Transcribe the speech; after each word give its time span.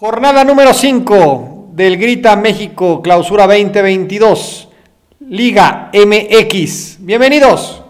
Jornada 0.00 0.44
número 0.44 0.72
5 0.72 1.72
del 1.72 1.98
Grita 1.98 2.34
México 2.34 3.02
Clausura 3.02 3.46
2022, 3.46 4.70
Liga 5.28 5.90
MX. 5.92 7.04
Bienvenidos. 7.04 7.84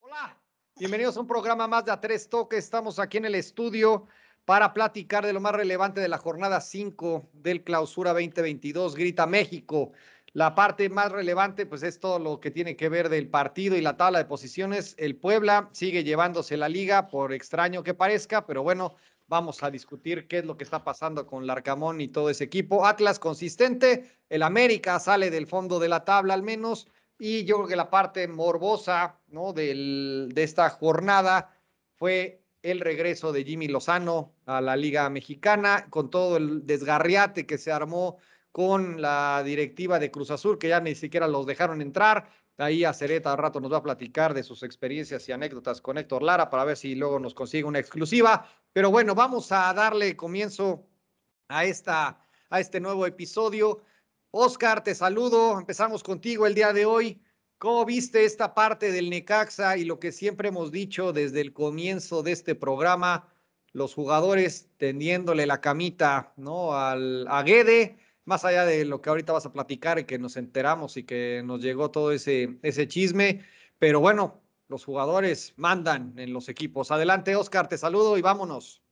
Hola, 0.00 0.36
bienvenidos 0.76 1.16
a 1.16 1.20
un 1.20 1.28
programa 1.28 1.68
más 1.68 1.84
de 1.84 1.92
A 1.92 2.00
Tres 2.00 2.28
Toques. 2.28 2.64
Estamos 2.64 2.98
aquí 2.98 3.18
en 3.18 3.26
el 3.26 3.36
estudio 3.36 4.08
para 4.44 4.74
platicar 4.74 5.24
de 5.24 5.32
lo 5.32 5.40
más 5.40 5.52
relevante 5.52 6.00
de 6.00 6.08
la 6.08 6.18
jornada 6.18 6.60
5 6.60 7.28
del 7.34 7.62
Clausura 7.62 8.12
2022, 8.14 8.96
Grita 8.96 9.28
México. 9.28 9.92
La 10.36 10.54
parte 10.54 10.90
más 10.90 11.10
relevante, 11.12 11.64
pues 11.64 11.82
es 11.82 11.98
todo 11.98 12.18
lo 12.18 12.40
que 12.40 12.50
tiene 12.50 12.76
que 12.76 12.90
ver 12.90 13.08
del 13.08 13.26
partido 13.26 13.74
y 13.74 13.80
la 13.80 13.96
tabla 13.96 14.18
de 14.18 14.26
posiciones. 14.26 14.94
El 14.98 15.16
Puebla 15.16 15.70
sigue 15.72 16.04
llevándose 16.04 16.58
la 16.58 16.68
liga, 16.68 17.08
por 17.08 17.32
extraño 17.32 17.82
que 17.82 17.94
parezca, 17.94 18.44
pero 18.44 18.62
bueno, 18.62 18.96
vamos 19.28 19.62
a 19.62 19.70
discutir 19.70 20.28
qué 20.28 20.40
es 20.40 20.44
lo 20.44 20.58
que 20.58 20.64
está 20.64 20.84
pasando 20.84 21.26
con 21.26 21.46
Larcamón 21.46 22.02
y 22.02 22.08
todo 22.08 22.28
ese 22.28 22.44
equipo. 22.44 22.84
Atlas 22.84 23.18
consistente, 23.18 24.10
el 24.28 24.42
América 24.42 25.00
sale 25.00 25.30
del 25.30 25.46
fondo 25.46 25.78
de 25.78 25.88
la 25.88 26.04
tabla 26.04 26.34
al 26.34 26.42
menos, 26.42 26.86
y 27.18 27.46
yo 27.46 27.56
creo 27.56 27.68
que 27.68 27.76
la 27.76 27.88
parte 27.88 28.28
morbosa, 28.28 29.18
¿no? 29.28 29.54
Del, 29.54 30.32
de 30.34 30.42
esta 30.42 30.68
jornada 30.68 31.56
fue 31.94 32.42
el 32.60 32.80
regreso 32.80 33.32
de 33.32 33.42
Jimmy 33.42 33.68
Lozano 33.68 34.34
a 34.44 34.60
la 34.60 34.76
Liga 34.76 35.08
Mexicana, 35.08 35.86
con 35.88 36.10
todo 36.10 36.36
el 36.36 36.66
desgarriate 36.66 37.46
que 37.46 37.56
se 37.56 37.72
armó 37.72 38.18
con 38.56 39.02
la 39.02 39.42
directiva 39.44 39.98
de 39.98 40.10
Cruz 40.10 40.30
Azul, 40.30 40.56
que 40.56 40.70
ya 40.70 40.80
ni 40.80 40.94
siquiera 40.94 41.28
los 41.28 41.44
dejaron 41.44 41.82
entrar. 41.82 42.30
Ahí 42.56 42.84
a 42.84 42.94
Cereta 42.94 43.30
al 43.30 43.36
rato 43.36 43.60
nos 43.60 43.70
va 43.70 43.76
a 43.76 43.82
platicar 43.82 44.32
de 44.32 44.42
sus 44.42 44.62
experiencias 44.62 45.28
y 45.28 45.32
anécdotas 45.32 45.82
con 45.82 45.98
Héctor 45.98 46.22
Lara 46.22 46.48
para 46.48 46.64
ver 46.64 46.78
si 46.78 46.94
luego 46.94 47.20
nos 47.20 47.34
consigue 47.34 47.64
una 47.64 47.80
exclusiva. 47.80 48.48
Pero 48.72 48.90
bueno, 48.90 49.14
vamos 49.14 49.52
a 49.52 49.74
darle 49.74 50.16
comienzo 50.16 50.86
a, 51.48 51.66
esta, 51.66 52.18
a 52.48 52.58
este 52.58 52.80
nuevo 52.80 53.04
episodio. 53.04 53.82
Oscar, 54.30 54.82
te 54.82 54.94
saludo. 54.94 55.58
Empezamos 55.58 56.02
contigo 56.02 56.46
el 56.46 56.54
día 56.54 56.72
de 56.72 56.86
hoy. 56.86 57.20
¿Cómo 57.58 57.84
viste 57.84 58.24
esta 58.24 58.54
parte 58.54 58.90
del 58.90 59.10
Necaxa 59.10 59.76
y 59.76 59.84
lo 59.84 60.00
que 60.00 60.12
siempre 60.12 60.48
hemos 60.48 60.72
dicho 60.72 61.12
desde 61.12 61.42
el 61.42 61.52
comienzo 61.52 62.22
de 62.22 62.32
este 62.32 62.54
programa? 62.54 63.28
Los 63.74 63.92
jugadores 63.92 64.70
tendiéndole 64.78 65.44
la 65.44 65.60
camita 65.60 66.32
¿no? 66.38 66.72
Al, 66.72 67.26
a 67.28 67.42
Guede 67.42 68.05
más 68.26 68.44
allá 68.44 68.66
de 68.66 68.84
lo 68.84 69.00
que 69.00 69.08
ahorita 69.08 69.32
vas 69.32 69.46
a 69.46 69.52
platicar 69.52 69.98
y 69.98 70.04
que 70.04 70.18
nos 70.18 70.36
enteramos 70.36 70.96
y 70.98 71.04
que 71.04 71.42
nos 71.44 71.62
llegó 71.62 71.90
todo 71.90 72.12
ese, 72.12 72.58
ese 72.62 72.86
chisme, 72.86 73.42
pero 73.78 74.00
bueno, 74.00 74.42
los 74.68 74.84
jugadores 74.84 75.54
mandan 75.56 76.18
en 76.18 76.32
los 76.32 76.48
equipos. 76.48 76.90
Adelante, 76.90 77.36
Oscar, 77.36 77.68
te 77.68 77.78
saludo 77.78 78.18
y 78.18 78.22
vámonos. 78.22 78.82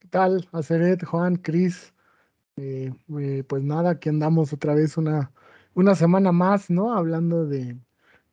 ¿Qué 0.00 0.08
tal, 0.08 0.46
Aceret, 0.52 1.04
Juan, 1.04 1.36
Cris? 1.36 1.94
Eh, 2.56 2.92
eh, 3.18 3.44
pues 3.48 3.62
nada, 3.62 3.90
aquí 3.90 4.08
andamos 4.08 4.52
otra 4.52 4.74
vez 4.74 4.96
una, 4.96 5.32
una 5.74 5.94
semana 5.94 6.32
más, 6.32 6.68
¿no? 6.70 6.94
Hablando 6.94 7.46
de, 7.46 7.78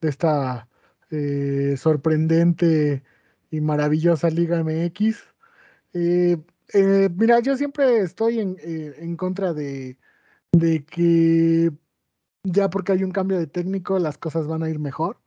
de 0.02 0.09
esta 0.09 0.67
eh, 1.12 1.76
sorprendente 1.78 3.04
y 3.52 3.62
maravillosa 3.62 4.30
Liga 4.30 4.64
MX. 4.64 5.23
Eh, 5.94 6.38
mira, 6.73 7.39
yo 7.39 7.58
siempre 7.58 8.00
estoy 8.02 8.39
en, 8.39 8.58
eh, 8.61 8.95
en 9.00 9.17
contra 9.17 9.53
de, 9.53 9.97
de, 10.52 10.86
que 10.86 11.72
ya 12.44 12.69
porque 12.69 12.94
hay 12.94 13.03
un 13.03 13.11
cambio 13.11 13.39
de 13.39 13.47
técnico 13.47 14.00
las 14.00 14.17
cosas 14.17 14.47
van 14.47 14.64
a 14.64 14.69
ir 14.69 14.80
mejor. 14.80 15.19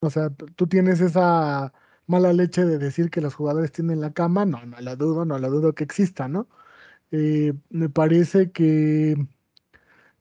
O 0.00 0.10
sea, 0.10 0.30
tú 0.30 0.66
tienes 0.68 1.00
esa 1.00 1.72
mala 2.06 2.32
leche 2.32 2.64
de 2.64 2.78
decir 2.78 3.10
que 3.10 3.20
los 3.20 3.34
jugadores 3.34 3.72
tienen 3.72 4.00
la 4.00 4.12
cama, 4.12 4.46
no, 4.46 4.64
no 4.66 4.80
la 4.80 4.96
dudo, 4.96 5.24
no 5.24 5.38
la 5.38 5.48
dudo 5.48 5.74
que 5.74 5.84
exista, 5.84 6.28
¿no? 6.28 6.48
Eh, 7.12 7.54
me 7.70 7.88
parece 7.90 8.52
que, 8.52 9.16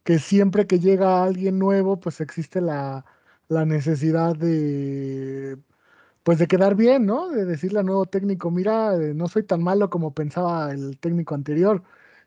que 0.04 0.20
siempre 0.20 0.68
que 0.68 0.80
llega 0.80 1.24
alguien 1.24 1.60
nuevo, 1.60 2.00
pues 2.00 2.22
existe 2.22 2.62
la, 2.62 3.06
la 3.48 3.66
necesidad 3.66 4.36
de 4.36 5.58
pues 6.30 6.38
de 6.38 6.48
quedar 6.48 6.76
bien, 6.76 7.08
¿no? 7.08 7.30
De 7.30 7.44
decirle 7.44 7.80
al 7.80 7.88
nuevo 7.88 8.06
técnico, 8.06 8.52
mira, 8.52 8.96
eh, 8.96 9.16
no 9.16 9.28
soy 9.28 9.42
tan 9.42 9.64
malo 9.64 9.90
como 9.90 10.14
pensaba 10.14 10.72
el 10.72 11.00
técnico 11.00 11.34
anterior. 11.34 11.84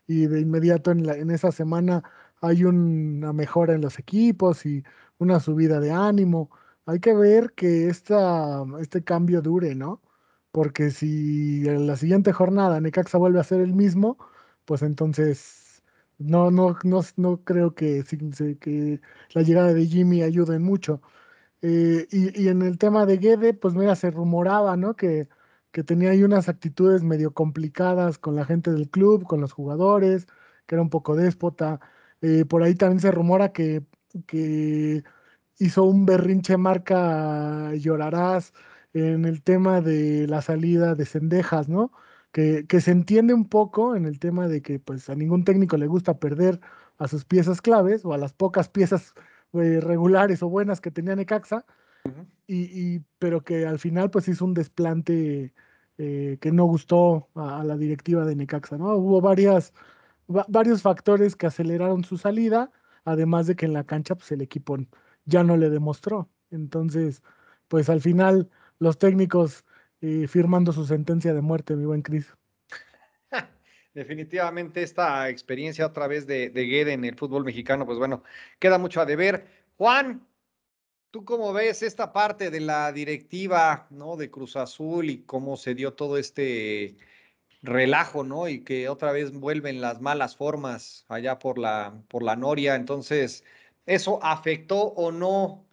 Y 0.07 0.25
de 0.27 0.41
inmediato 0.41 0.91
en, 0.91 1.07
la, 1.07 1.15
en 1.15 1.31
esa 1.31 1.53
semana 1.53 2.03
hay 2.41 2.65
una 2.65 3.31
mejora 3.31 3.75
en 3.75 3.79
los 3.81 3.99
equipos 3.99 4.65
y 4.65 4.83
una 5.19 5.39
subida 5.39 5.79
de 5.79 5.91
ánimo. 5.91 6.51
Hay 6.85 6.99
que 6.99 7.13
ver 7.15 7.53
que 7.53 7.87
esta, 7.87 8.65
este 8.81 9.05
cambio 9.05 9.41
dure, 9.41 9.73
¿no? 9.73 10.01
Porque 10.51 10.91
si 10.91 11.65
en 11.65 11.87
la 11.87 11.95
siguiente 11.95 12.33
jornada 12.33 12.81
Necaxa 12.81 13.17
vuelve 13.17 13.39
a 13.39 13.45
ser 13.45 13.61
el 13.61 13.71
mismo, 13.73 14.17
pues 14.65 14.81
entonces 14.81 15.81
no, 16.17 16.51
no, 16.51 16.77
no, 16.83 17.01
no 17.15 17.41
creo 17.45 17.73
que, 17.73 18.03
que 18.59 18.99
la 19.33 19.43
llegada 19.43 19.73
de 19.73 19.85
Jimmy 19.87 20.23
ayude 20.23 20.59
mucho. 20.59 21.01
Eh, 21.63 22.07
y, 22.11 22.49
en 22.49 22.61
el 22.61 22.77
tema 22.77 23.05
de 23.05 23.17
Guede, 23.17 23.53
pues 23.53 23.73
mira, 23.73 23.95
se 23.95 24.11
rumoraba, 24.11 24.75
¿no? 24.77 24.95
Que, 24.95 25.29
que 25.71 25.83
tenía 25.83 26.11
ahí 26.11 26.23
unas 26.23 26.49
actitudes 26.49 27.03
medio 27.03 27.33
complicadas 27.33 28.17
con 28.19 28.35
la 28.35 28.45
gente 28.45 28.71
del 28.71 28.89
club, 28.89 29.25
con 29.25 29.41
los 29.41 29.53
jugadores, 29.53 30.27
que 30.67 30.75
era 30.75 30.81
un 30.81 30.89
poco 30.89 31.15
déspota. 31.15 31.79
Eh, 32.21 32.45
por 32.45 32.63
ahí 32.63 32.75
también 32.75 32.99
se 32.99 33.11
rumora 33.11 33.53
que, 33.53 33.85
que 34.27 35.03
hizo 35.59 35.83
un 35.85 36.05
berrinche 36.05 36.57
marca 36.57 37.73
Llorarás 37.75 38.53
en 38.93 39.25
el 39.25 39.41
tema 39.43 39.81
de 39.81 40.27
la 40.27 40.41
salida 40.41 40.95
de 40.95 41.05
Cendejas, 41.05 41.69
¿no? 41.69 41.91
Que, 42.31 42.65
que, 42.67 42.81
se 42.81 42.91
entiende 42.91 43.33
un 43.33 43.47
poco 43.47 43.95
en 43.95 44.05
el 44.05 44.19
tema 44.19 44.47
de 44.47 44.61
que 44.61 44.79
pues 44.79 45.09
a 45.09 45.15
ningún 45.15 45.45
técnico 45.45 45.77
le 45.77 45.87
gusta 45.87 46.19
perder 46.19 46.59
a 46.97 47.07
sus 47.07 47.25
piezas 47.25 47.61
claves 47.61 48.05
o 48.05 48.13
a 48.13 48.17
las 48.17 48.33
pocas 48.33 48.69
piezas 48.69 49.13
eh, 49.53 49.79
regulares 49.79 50.41
o 50.43 50.49
buenas 50.49 50.81
que 50.81 50.91
tenía 50.91 51.15
Necaxa, 51.15 51.65
y, 52.47 52.99
pero 53.19 53.41
que 53.41 53.65
al 53.65 53.79
final 53.79 54.09
pues 54.09 54.27
hizo 54.27 54.43
un 54.45 54.53
desplante 54.53 55.53
eh, 55.97 56.37
que 56.41 56.51
no 56.51 56.65
gustó 56.65 57.29
a, 57.35 57.63
la 57.63 57.77
directiva 57.77 58.25
de 58.25 58.35
Necaxa, 58.35 58.77
¿no? 58.77 58.95
Hubo 58.95 59.21
varias, 59.21 59.73
varios 60.27 60.81
factores 60.81 61.35
que 61.35 61.47
aceleraron 61.47 62.03
su 62.03 62.17
salida, 62.17 62.71
además 63.05 63.47
de 63.47 63.55
que 63.55 63.65
en 63.65 63.73
la 63.73 63.85
cancha 63.85 64.15
pues 64.15 64.31
el 64.31 64.41
equipo 64.41 64.77
ya 65.25 65.43
no 65.43 65.55
le 65.55 65.69
demostró. 65.69 66.29
Entonces, 66.51 67.23
pues 67.67 67.89
al 67.89 68.01
final 68.01 68.49
los 68.79 68.97
técnicos 68.97 69.63
eh, 70.01 70.27
firmando 70.27 70.73
su 70.73 70.85
sentencia 70.85 71.33
de 71.33 71.41
muerte, 71.41 71.75
mi 71.75 71.85
buen 71.85 72.01
Cris. 72.01 72.35
Definitivamente 73.93 74.81
esta 74.81 75.29
experiencia 75.29 75.85
otra 75.85 76.07
vez 76.07 76.25
de, 76.25 76.49
de 76.49 76.65
Guede 76.65 76.93
en 76.93 77.05
el 77.05 77.15
fútbol 77.15 77.43
mexicano, 77.43 77.85
pues 77.85 77.99
bueno, 77.99 78.23
queda 78.59 78.77
mucho 78.79 79.01
a 79.01 79.05
deber. 79.05 79.45
Juan, 79.77 80.25
¿tú 81.11 81.23
cómo 81.25 81.53
ves 81.53 81.83
esta 81.83 82.11
parte 82.11 82.49
de 82.49 82.59
la 82.59 82.91
directiva, 82.91 83.85
¿no? 83.91 84.17
De 84.17 84.31
Cruz 84.31 84.55
Azul 84.55 85.11
y 85.11 85.19
cómo 85.23 85.57
se 85.57 85.75
dio 85.75 85.93
todo 85.93 86.17
este 86.17 86.97
relajo, 87.61 88.23
¿no? 88.23 88.47
Y 88.47 88.63
que 88.63 88.89
otra 88.89 89.11
vez 89.11 89.31
vuelven 89.31 89.79
las 89.79 90.01
malas 90.01 90.35
formas 90.35 91.05
allá 91.07 91.37
por 91.37 91.59
la, 91.59 91.93
por 92.07 92.23
la 92.23 92.35
Noria. 92.35 92.75
Entonces, 92.75 93.43
¿eso 93.85 94.19
afectó 94.23 94.79
o 94.79 95.11
no 95.11 95.65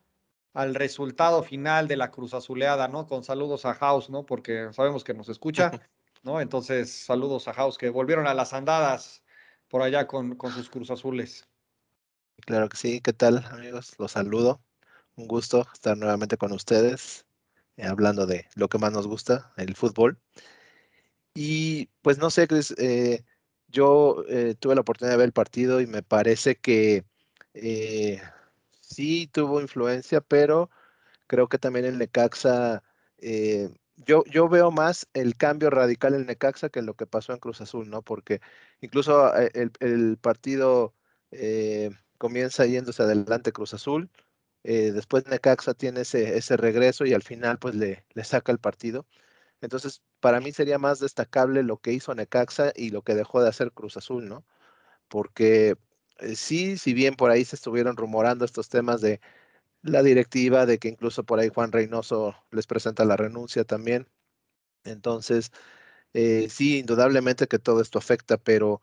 al 0.53 0.75
resultado 0.75 1.43
final 1.43 1.89
de 1.89 1.97
la 1.97 2.11
Cruz 2.11 2.35
Azuleada, 2.35 2.89
¿no? 2.89 3.07
Con 3.07 3.25
saludos 3.25 3.65
a 3.65 3.75
House, 3.75 4.11
¿no? 4.11 4.27
Porque 4.27 4.69
sabemos 4.73 5.05
que 5.05 5.15
nos 5.15 5.29
escucha. 5.29 5.71
¿no? 6.23 6.41
Entonces, 6.41 6.91
saludos 6.91 7.49
a 7.49 7.55
House, 7.55 7.79
que 7.79 7.89
volvieron 7.89 8.27
a 8.27 8.35
las 8.35 8.53
andadas 8.53 9.23
por 9.69 9.83
allá 9.83 10.07
con, 10.07 10.37
con 10.37 10.53
sus 10.53 10.69
Cruz 10.69 10.91
Azules. 10.91 11.47
Claro 12.41 12.69
que 12.69 12.77
sí, 12.77 13.01
¿qué 13.01 13.13
tal 13.13 13.45
amigos? 13.51 13.95
Los 13.99 14.13
saludo. 14.13 14.61
Un 15.17 15.27
gusto 15.27 15.67
estar 15.73 15.97
nuevamente 15.97 16.37
con 16.37 16.53
ustedes, 16.53 17.27
eh, 17.77 17.85
hablando 17.85 18.27
de 18.27 18.47
lo 18.55 18.69
que 18.69 18.79
más 18.79 18.93
nos 18.93 19.07
gusta, 19.07 19.53
el 19.57 19.77
fútbol. 19.77 20.19
Y 21.35 21.87
pues 22.03 22.19
no 22.19 22.31
sé, 22.31 22.49
Chris, 22.49 22.75
eh, 22.79 23.25
yo 23.69 24.25
eh, 24.29 24.55
tuve 24.59 24.75
la 24.75 24.81
oportunidad 24.81 25.13
de 25.13 25.19
ver 25.19 25.27
el 25.27 25.33
partido 25.33 25.81
y 25.81 25.87
me 25.87 26.03
parece 26.03 26.57
que 26.57 27.05
sí 28.81 29.29
tuvo 29.33 29.61
influencia, 29.61 30.21
pero 30.21 30.71
creo 31.27 31.49
que 31.49 31.59
también 31.59 31.85
el 31.85 31.99
Necaxa 31.99 32.83
yo, 34.07 34.25
yo 34.27 34.49
veo 34.49 34.71
más 34.71 35.07
el 35.15 35.37
cambio 35.37 35.71
radical 35.71 36.15
en 36.15 36.27
Necaxa 36.27 36.69
que 36.69 36.83
lo 36.83 36.95
que 36.95 37.07
pasó 37.07 37.33
en 37.33 37.39
Cruz 37.39 37.61
Azul, 37.61 37.89
¿no? 37.91 38.03
Porque 38.03 38.41
incluso 38.81 39.37
eh, 39.37 39.51
el, 39.81 40.17
partido 40.19 40.95
eh, 41.31 41.91
comienza 42.19 42.67
yéndose 42.67 43.03
adelante 43.03 43.53
Cruz 43.53 43.75
Azul, 43.75 44.11
eh, 44.65 44.93
después 44.93 45.27
Necaxa 45.27 45.75
tiene 45.75 46.03
ese, 46.03 46.37
ese 46.39 46.57
regreso 46.57 47.07
y 47.07 47.15
al 47.15 47.23
final 47.23 47.59
pues 47.59 47.75
le, 47.75 48.05
le 48.15 48.25
saca 48.25 48.53
el 48.53 48.59
partido. 48.59 49.07
Entonces, 49.61 50.03
para 50.21 50.41
mí 50.41 50.53
sería 50.53 50.79
más 50.79 51.01
destacable 51.01 51.63
lo 51.63 51.79
que 51.79 51.93
hizo 51.93 52.15
Necaxa 52.15 52.73
y 52.77 52.91
lo 52.91 53.03
que 53.03 53.15
dejó 53.15 53.43
de 53.43 53.49
hacer 53.51 53.73
Cruz 53.73 53.97
Azul, 53.97 54.29
¿no? 54.29 54.45
Porque 55.09 55.77
sí, 56.37 56.79
si 56.79 56.95
bien 56.95 57.15
por 57.17 57.31
ahí 57.31 57.45
se 57.45 57.57
estuvieron 57.57 57.97
rumorando 57.97 58.45
estos 58.45 58.69
temas 58.69 59.01
de 59.01 59.21
la 59.83 60.03
directiva, 60.03 60.67
de 60.67 60.79
que 60.79 60.89
incluso 60.89 61.25
por 61.25 61.39
ahí 61.39 61.49
Juan 61.49 61.73
Reynoso 61.73 62.35
les 62.51 62.67
presenta 62.67 63.05
la 63.05 63.17
renuncia 63.17 63.65
también. 63.65 64.09
Entonces, 64.85 65.53
eh, 66.13 66.49
sí, 66.51 66.79
indudablemente 66.79 67.47
que 67.47 67.59
todo 67.59 67.81
esto 67.81 67.99
afecta, 67.99 68.37
pero 68.37 68.83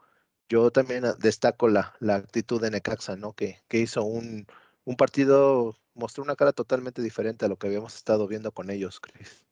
yo 0.50 0.72
también 0.72 1.06
ah, 1.06 1.16
destaco 1.20 1.68
la, 1.68 1.96
la 2.00 2.16
actitud 2.16 2.62
de 2.62 2.72
Necaxa, 2.72 3.16
¿no? 3.16 3.34
Que, 3.34 3.64
que 3.68 3.80
hizo 3.80 4.04
un, 4.04 4.48
un 4.86 4.96
partido, 4.96 5.78
mostró 5.94 6.24
una 6.24 6.36
cara 6.36 6.54
totalmente 6.54 7.02
diferente 7.02 7.46
a 7.46 7.50
lo 7.50 7.58
que 7.58 7.68
habíamos 7.68 7.96
estado 7.96 8.28
viendo 8.28 8.52
con 8.52 8.70
ellos, 8.70 9.00
Chris. 9.00 9.46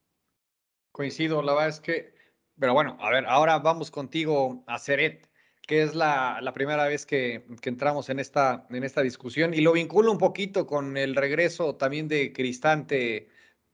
Coincido, 0.92 1.42
la 1.42 1.54
verdad 1.54 1.70
es 1.70 1.80
que, 1.82 2.16
pero 2.58 2.74
bueno, 2.74 2.98
a 3.02 3.10
ver, 3.10 3.26
ahora 3.26 3.60
vamos 3.60 3.92
contigo 3.92 4.64
a 4.68 4.80
Ceret, 4.80 5.28
que 5.68 5.84
es 5.84 5.96
la, 5.96 6.40
primera 6.54 6.86
vez 6.86 7.06
que, 7.06 7.46
entramos 7.64 8.10
en 8.10 8.20
esta, 8.20 8.68
en 8.70 9.04
discusión 9.04 9.54
y 9.54 9.62
lo 9.62 9.74
vinculo 9.74 10.12
un 10.12 10.18
poquito 10.18 10.68
con 10.68 10.98
el 10.98 11.16
regreso 11.16 11.76
también 11.76 12.08
de 12.08 12.32
Cristante 12.34 13.30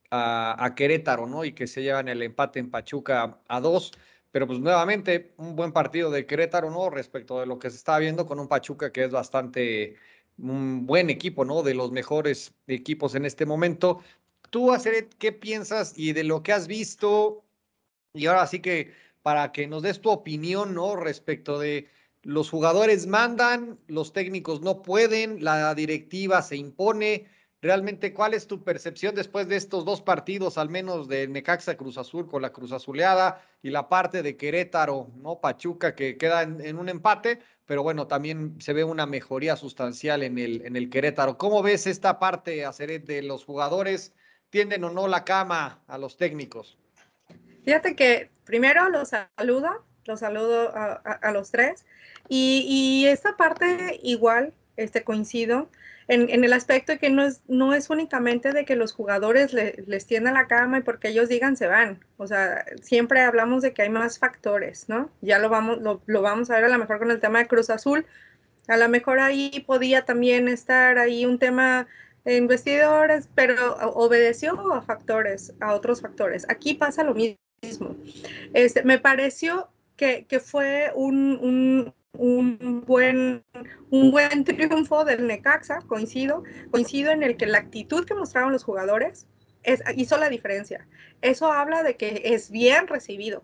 a, 0.10 0.64
a 0.64 0.76
Querétaro, 0.76 1.28
¿no? 1.28 1.44
Y 1.46 1.54
que 1.54 1.68
se 1.68 1.84
llevan 1.84 2.08
el 2.08 2.22
empate 2.22 2.60
en 2.60 2.72
Pachuca 2.72 3.40
a 3.48 3.60
dos. 3.60 3.92
Pero 4.32 4.48
pues 4.48 4.60
nuevamente 4.60 5.34
un 5.38 5.56
buen 5.56 5.74
partido 5.74 6.10
de 6.10 6.26
Querétaro, 6.26 6.70
¿no? 6.72 6.90
Respecto 6.90 7.40
de 7.40 7.46
lo 7.46 7.60
que 7.60 7.70
se 7.70 7.78
está 7.78 8.00
viendo 8.00 8.26
con 8.26 8.40
un 8.40 8.48
Pachuca 8.48 8.92
que 8.92 9.04
es 9.04 9.12
bastante 9.12 9.98
un 10.38 10.86
buen 10.86 11.10
equipo, 11.10 11.46
¿no? 11.46 11.64
De 11.64 11.74
los 11.74 11.92
mejores 11.92 12.54
equipos 12.68 13.16
en 13.16 13.26
este 13.26 13.46
momento. 13.46 14.02
Tú, 14.50 14.72
Aceret, 14.72 15.14
¿qué 15.18 15.32
piensas 15.32 15.94
y 15.98 16.14
de 16.14 16.24
lo 16.24 16.44
que 16.44 16.54
has 16.54 16.68
visto? 16.68 17.44
Y 18.14 18.26
ahora 18.28 18.48
sí 18.48 18.60
que 18.62 18.94
para 19.22 19.52
que 19.52 19.68
nos 19.68 19.84
des 19.84 20.02
tu 20.02 20.10
opinión, 20.10 20.74
¿no? 20.74 20.96
Respecto 20.96 21.60
de 21.60 21.88
los 22.24 22.50
jugadores 22.50 23.08
mandan, 23.08 23.80
los 23.88 24.14
técnicos 24.14 24.62
no 24.62 24.82
pueden, 24.82 25.44
la 25.44 25.74
directiva 25.74 26.42
se 26.42 26.56
impone. 26.56 27.28
Realmente, 27.62 28.14
¿cuál 28.14 28.34
es 28.34 28.48
tu 28.48 28.64
percepción 28.64 29.14
después 29.14 29.48
de 29.48 29.56
estos 29.56 29.86
dos 29.86 30.02
partidos, 30.02 30.58
al 30.58 30.70
menos 30.70 31.08
de 31.08 31.28
Necaxa 31.28 31.78
Cruz 31.78 31.98
Azul 31.98 32.28
con 32.28 32.42
la 32.42 32.52
Cruz 32.52 32.72
Azuleada 32.72 33.44
y 33.62 33.70
la 33.70 33.88
parte 33.88 34.24
de 34.24 34.36
Querétaro, 34.36 35.12
¿no? 35.16 35.40
Pachuca 35.40 35.94
que 35.96 36.18
queda 36.18 36.42
en, 36.42 36.78
un 36.78 36.90
empate, 36.90 37.40
pero 37.66 37.84
bueno, 37.84 38.08
también 38.08 38.56
se 38.60 38.74
ve 38.74 38.84
una 38.84 39.06
mejoría 39.06 39.56
sustancial 39.56 40.24
en 40.24 40.40
el, 40.40 40.66
en 40.66 40.76
el 40.76 40.90
Querétaro. 40.90 41.38
¿Cómo 41.38 41.62
ves 41.62 41.86
esta 41.86 42.18
parte, 42.18 42.66
Aceret, 42.66 43.06
de 43.06 43.22
los 43.22 43.46
jugadores? 43.46 44.14
¿Tienden 44.50 44.84
o 44.84 44.90
no 44.90 45.08
la 45.08 45.24
cama 45.24 45.84
a 45.88 45.98
los 46.00 46.18
técnicos? 46.18 46.78
Fíjate 47.63 47.96
que 47.96 48.30
primero 48.46 48.90
los 48.90 49.10
saludo, 49.10 49.86
los 50.06 50.19
saludo 50.19 50.75
a, 50.75 51.02
a, 51.04 51.12
a 51.13 51.31
los 51.31 51.52
tres. 51.52 51.86
Y, 52.28 52.66
y, 52.68 53.08
esta 53.08 53.36
parte 53.36 54.00
igual, 54.04 54.54
este, 54.78 55.04
coincido 55.04 55.69
en, 56.08 56.30
en, 56.30 56.44
el 56.44 56.54
aspecto 56.54 56.94
de 56.94 57.00
que 57.00 57.10
no 57.10 57.24
es, 57.24 57.42
no 57.48 57.74
es 57.74 57.90
únicamente 57.90 58.52
de 58.52 58.66
que 58.66 58.75
los 58.75 58.94
jugadores 58.94 59.54
le, 59.54 59.84
les 59.88 60.06
tiendan 60.06 60.34
la 60.36 60.48
cama 60.48 60.80
y 60.80 60.81
porque 60.81 61.10
ellos 61.10 61.30
digan 61.30 61.58
se 61.58 61.68
van. 61.68 62.04
O 62.18 62.28
sea, 62.28 62.66
siempre 62.81 63.22
hablamos 63.22 63.62
de 63.62 63.74
que 63.74 63.84
hay 63.84 63.90
más 63.90 64.19
factores, 64.19 64.88
¿no? 64.90 65.12
Ya 65.22 65.40
lo 65.40 65.50
vamos, 65.50 65.81
lo, 65.81 66.02
lo 66.06 66.22
vamos 66.22 66.50
a 66.50 66.56
ver 66.56 66.66
a 66.66 66.69
lo 66.69 66.78
mejor 66.78 67.00
con 67.00 67.12
el 67.12 67.19
tema 67.19 67.40
de 67.40 67.48
Cruz 67.48 67.69
Azul. 67.69 68.06
A 68.68 68.78
lo 68.78 68.90
mejor 68.90 69.19
ahí 69.19 69.63
podía 69.68 70.06
también 70.06 70.48
estar 70.48 70.98
ahí 70.98 71.25
un 71.25 71.40
tema 71.40 71.88
investidores, 72.25 73.28
pero 73.36 73.75
obedeció 73.96 74.74
a 74.74 74.81
factores, 74.81 75.54
a 75.60 75.74
otros 75.74 76.02
factores. 76.02 76.46
Aquí 76.50 76.75
pasa 76.75 77.04
lo 77.04 77.13
mismo. 77.13 77.38
Este, 78.54 78.84
me 78.84 79.00
pareció 79.00 79.69
que, 79.96 80.25
que 80.25 80.40
fue 80.40 80.92
un, 80.96 81.38
un, 81.42 81.94
un 82.18 82.84
buen, 82.86 83.44
un 83.90 84.12
buen 84.12 84.44
triunfo 84.44 85.06
del 85.06 85.28
Necaxa, 85.28 85.81
coincido, 85.88 86.44
coincido 86.72 87.12
en 87.12 87.24
el 87.24 87.38
que 87.38 87.46
la 87.46 87.60
actitud 87.60 88.06
que 88.06 88.16
mostraron 88.16 88.52
los 88.52 88.63
jugadores 88.63 89.28
es, 89.63 89.81
hizo 89.96 90.18
la 90.18 90.30
diferencia. 90.30 90.88
Eso 91.22 91.52
habla 91.52 91.84
de 91.84 91.98
que 91.98 92.22
es 92.25 92.50
bien 92.50 92.88
recibido. 92.88 93.44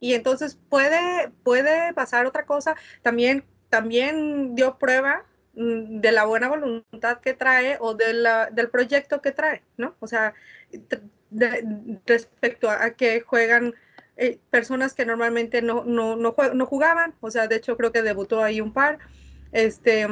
Y 0.00 0.14
entonces 0.14 0.58
puede, 0.68 1.30
puede 1.42 1.92
pasar 1.94 2.26
otra 2.26 2.46
cosa. 2.46 2.76
También, 3.02 3.44
también 3.68 4.54
dio 4.54 4.78
prueba 4.78 5.24
mm, 5.54 6.00
de 6.00 6.12
la 6.12 6.24
buena 6.24 6.48
voluntad 6.48 7.20
que 7.20 7.34
trae 7.34 7.76
o 7.80 7.94
de 7.94 8.12
la, 8.14 8.50
del 8.50 8.70
proyecto 8.70 9.22
que 9.22 9.32
trae, 9.32 9.62
¿no? 9.76 9.96
O 10.00 10.06
sea, 10.06 10.34
de, 11.34 11.98
respecto 12.06 12.70
a 12.70 12.90
que 12.90 13.20
juegan 13.20 13.74
eh, 14.16 14.38
personas 14.50 14.94
que 14.94 15.04
normalmente 15.04 15.60
no, 15.62 15.84
no, 15.84 16.16
no, 16.16 16.34
no, 16.54 16.66
jugaban, 16.66 17.14
o 17.20 17.30
sea, 17.30 17.48
de 17.48 17.56
hecho 17.56 17.76
creo 17.76 17.92
que 17.92 18.02
debutó 18.02 18.42
ahí 18.42 18.60
un 18.60 18.72
par. 18.72 18.98
Este, 19.52 20.06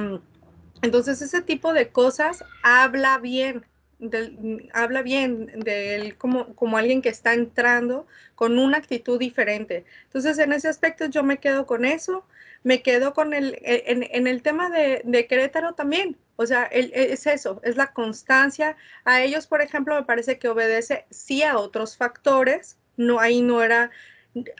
entonces 0.82 1.22
ese 1.22 1.42
tipo 1.42 1.72
de 1.72 1.90
cosas 1.90 2.44
habla 2.62 3.18
bien, 3.18 3.64
del, 4.00 4.68
habla 4.74 5.02
bien 5.02 5.46
de 5.60 5.94
él 5.94 6.16
como, 6.16 6.54
como 6.56 6.76
alguien 6.76 7.02
que 7.02 7.08
está 7.08 7.34
entrando 7.34 8.06
con 8.34 8.58
una 8.58 8.78
actitud 8.78 9.18
diferente. 9.18 9.84
Entonces 10.04 10.38
en 10.38 10.52
ese 10.52 10.68
aspecto 10.68 11.06
yo 11.06 11.22
me 11.22 11.38
quedo 11.38 11.66
con 11.66 11.84
eso, 11.84 12.24
me 12.64 12.82
quedo 12.82 13.14
con 13.14 13.32
el, 13.34 13.58
en, 13.62 14.04
en 14.10 14.26
el 14.26 14.42
tema 14.42 14.68
de, 14.70 15.02
de, 15.04 15.26
Querétaro 15.28 15.74
también. 15.74 16.16
O 16.36 16.46
sea, 16.46 16.64
el, 16.64 16.92
es 16.94 17.26
eso, 17.26 17.60
es 17.64 17.76
la 17.76 17.92
constancia. 17.92 18.76
A 19.04 19.22
ellos, 19.22 19.46
por 19.46 19.62
ejemplo, 19.62 19.94
me 19.94 20.04
parece 20.04 20.38
que 20.38 20.48
obedece 20.48 21.06
sí 21.10 21.42
a 21.42 21.58
otros 21.58 21.96
factores, 21.96 22.78
no, 22.96 23.20
ahí 23.20 23.42
no 23.42 23.62
era, 23.62 23.90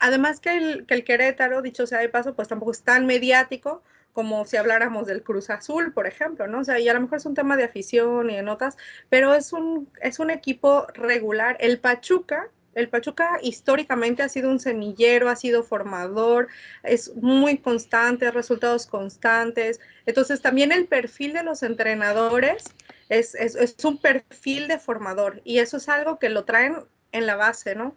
además 0.01 0.41
que 0.41 0.57
el, 0.57 0.87
que 0.87 0.95
el 0.95 1.05
Querétaro, 1.05 1.63
dicho 1.63 1.87
sea 1.87 2.01
de 2.01 2.09
paso, 2.09 2.35
pues 2.35 2.49
tampoco 2.49 2.73
es 2.73 2.83
tan 2.83 3.07
mediático 3.07 3.83
como 4.13 4.45
si 4.45 4.57
habláramos 4.57 5.07
del 5.07 5.23
Cruz 5.23 5.51
Azul, 5.51 5.93
por 5.93 6.07
ejemplo, 6.07 6.47
¿no? 6.47 6.61
O 6.61 6.65
sea, 6.65 6.79
y 6.79 6.89
a 6.89 6.95
lo 6.95 7.01
mejor 7.01 7.19
es 7.19 7.27
un 7.27 7.35
tema 7.35 7.57
de 7.57 7.65
afición 7.65 8.31
y 8.31 8.37
de 8.37 8.43
notas, 8.43 8.77
pero 9.09 9.35
es 9.35 9.53
un, 9.53 9.91
es 10.01 10.19
un 10.19 10.31
equipo 10.31 10.87
regular. 10.95 11.57
El 11.61 11.81
Pachuca, 11.81 12.51
el 12.75 12.89
Pachuca 12.89 13.39
históricamente 13.43 14.23
ha 14.23 14.29
sido 14.29 14.51
un 14.51 14.61
semillero, 14.61 15.29
ha 15.29 15.37
sido 15.37 15.63
formador, 15.63 16.49
es 16.83 17.15
muy 17.17 17.59
constante, 17.59 18.31
resultados 18.31 18.87
constantes. 18.87 19.81
Entonces, 20.07 20.41
también 20.41 20.73
el 20.73 20.87
perfil 20.87 21.33
de 21.33 21.43
los 21.43 21.63
entrenadores 21.63 22.65
es, 23.09 23.35
es, 23.35 23.77
un 23.85 23.99
perfil 23.99 24.69
de 24.69 24.79
formador 24.79 25.41
y 25.45 25.59
eso 25.59 25.77
es 25.77 25.89
algo 25.89 26.19
que 26.19 26.29
lo 26.29 26.45
traen 26.45 26.77
en 27.13 27.27
la 27.27 27.37
base, 27.37 27.75
¿no? 27.75 27.97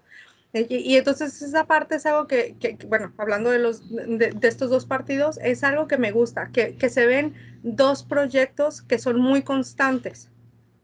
Y, 0.54 0.78
y, 0.78 0.96
entonces 0.96 1.42
esa 1.42 1.66
parte 1.66 1.96
es 1.96 2.06
algo 2.06 2.28
que, 2.28 2.56
bueno, 2.88 3.14
hablando 3.18 3.52
de, 3.52 3.60
los, 3.60 3.90
de, 3.90 4.34
estos 4.42 4.70
dos 4.70 4.86
partidos, 4.86 5.38
es 5.44 5.66
algo 5.66 5.88
que 5.88 5.98
me 5.98 6.14
gusta, 6.14 6.50
que, 6.54 6.78
que, 6.78 6.90
se 6.90 7.06
ven 7.06 7.34
dos 7.62 8.04
proyectos 8.04 8.82
que 8.82 8.98
son 8.98 9.20
muy 9.20 9.42
constantes. 9.42 10.30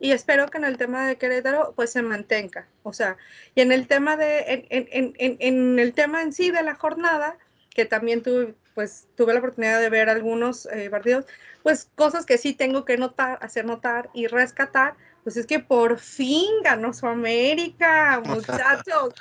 Y 0.04 0.14
espero 0.14 0.48
que 0.48 0.58
en 0.58 0.64
el 0.64 0.78
tema 0.78 1.06
de 1.06 1.16
Querétaro 1.16 1.74
pues 1.76 1.92
se 1.92 2.02
mantenga. 2.02 2.68
O 2.82 2.92
sea, 2.92 3.18
y 3.54 3.62
en 3.62 3.72
el 3.72 3.88
tema 3.88 4.18
de, 4.18 4.40
en, 4.40 4.88
en, 4.92 5.14
en, 5.20 5.38
en 5.40 5.78
el 5.78 5.94
tema 5.94 6.24
en 6.24 6.34
sí 6.34 6.50
de 6.50 6.64
la 6.64 6.74
jornada, 6.74 7.38
que 7.70 7.86
también 7.86 8.24
tuve, 8.24 8.56
pues 8.74 9.08
tuve 9.16 9.34
la 9.34 9.40
oportunidad 9.40 9.80
de 9.80 9.92
ver 9.92 10.10
algunos 10.10 10.66
eh, 10.66 10.90
partidos, 10.90 11.28
pues 11.62 11.88
cosas 11.94 12.26
que 12.26 12.40
sí 12.40 12.56
tengo 12.56 12.84
que 12.84 12.98
notar, 12.98 13.38
hacer 13.44 13.64
notar 13.64 14.10
y 14.16 14.26
rescatar, 14.26 14.96
pues 15.24 15.38
es 15.38 15.46
que 15.46 15.60
por 15.60 16.00
fin 16.00 16.50
ganó 16.64 16.94
su 16.94 17.06
América, 17.06 18.20
muchachos. 18.26 19.14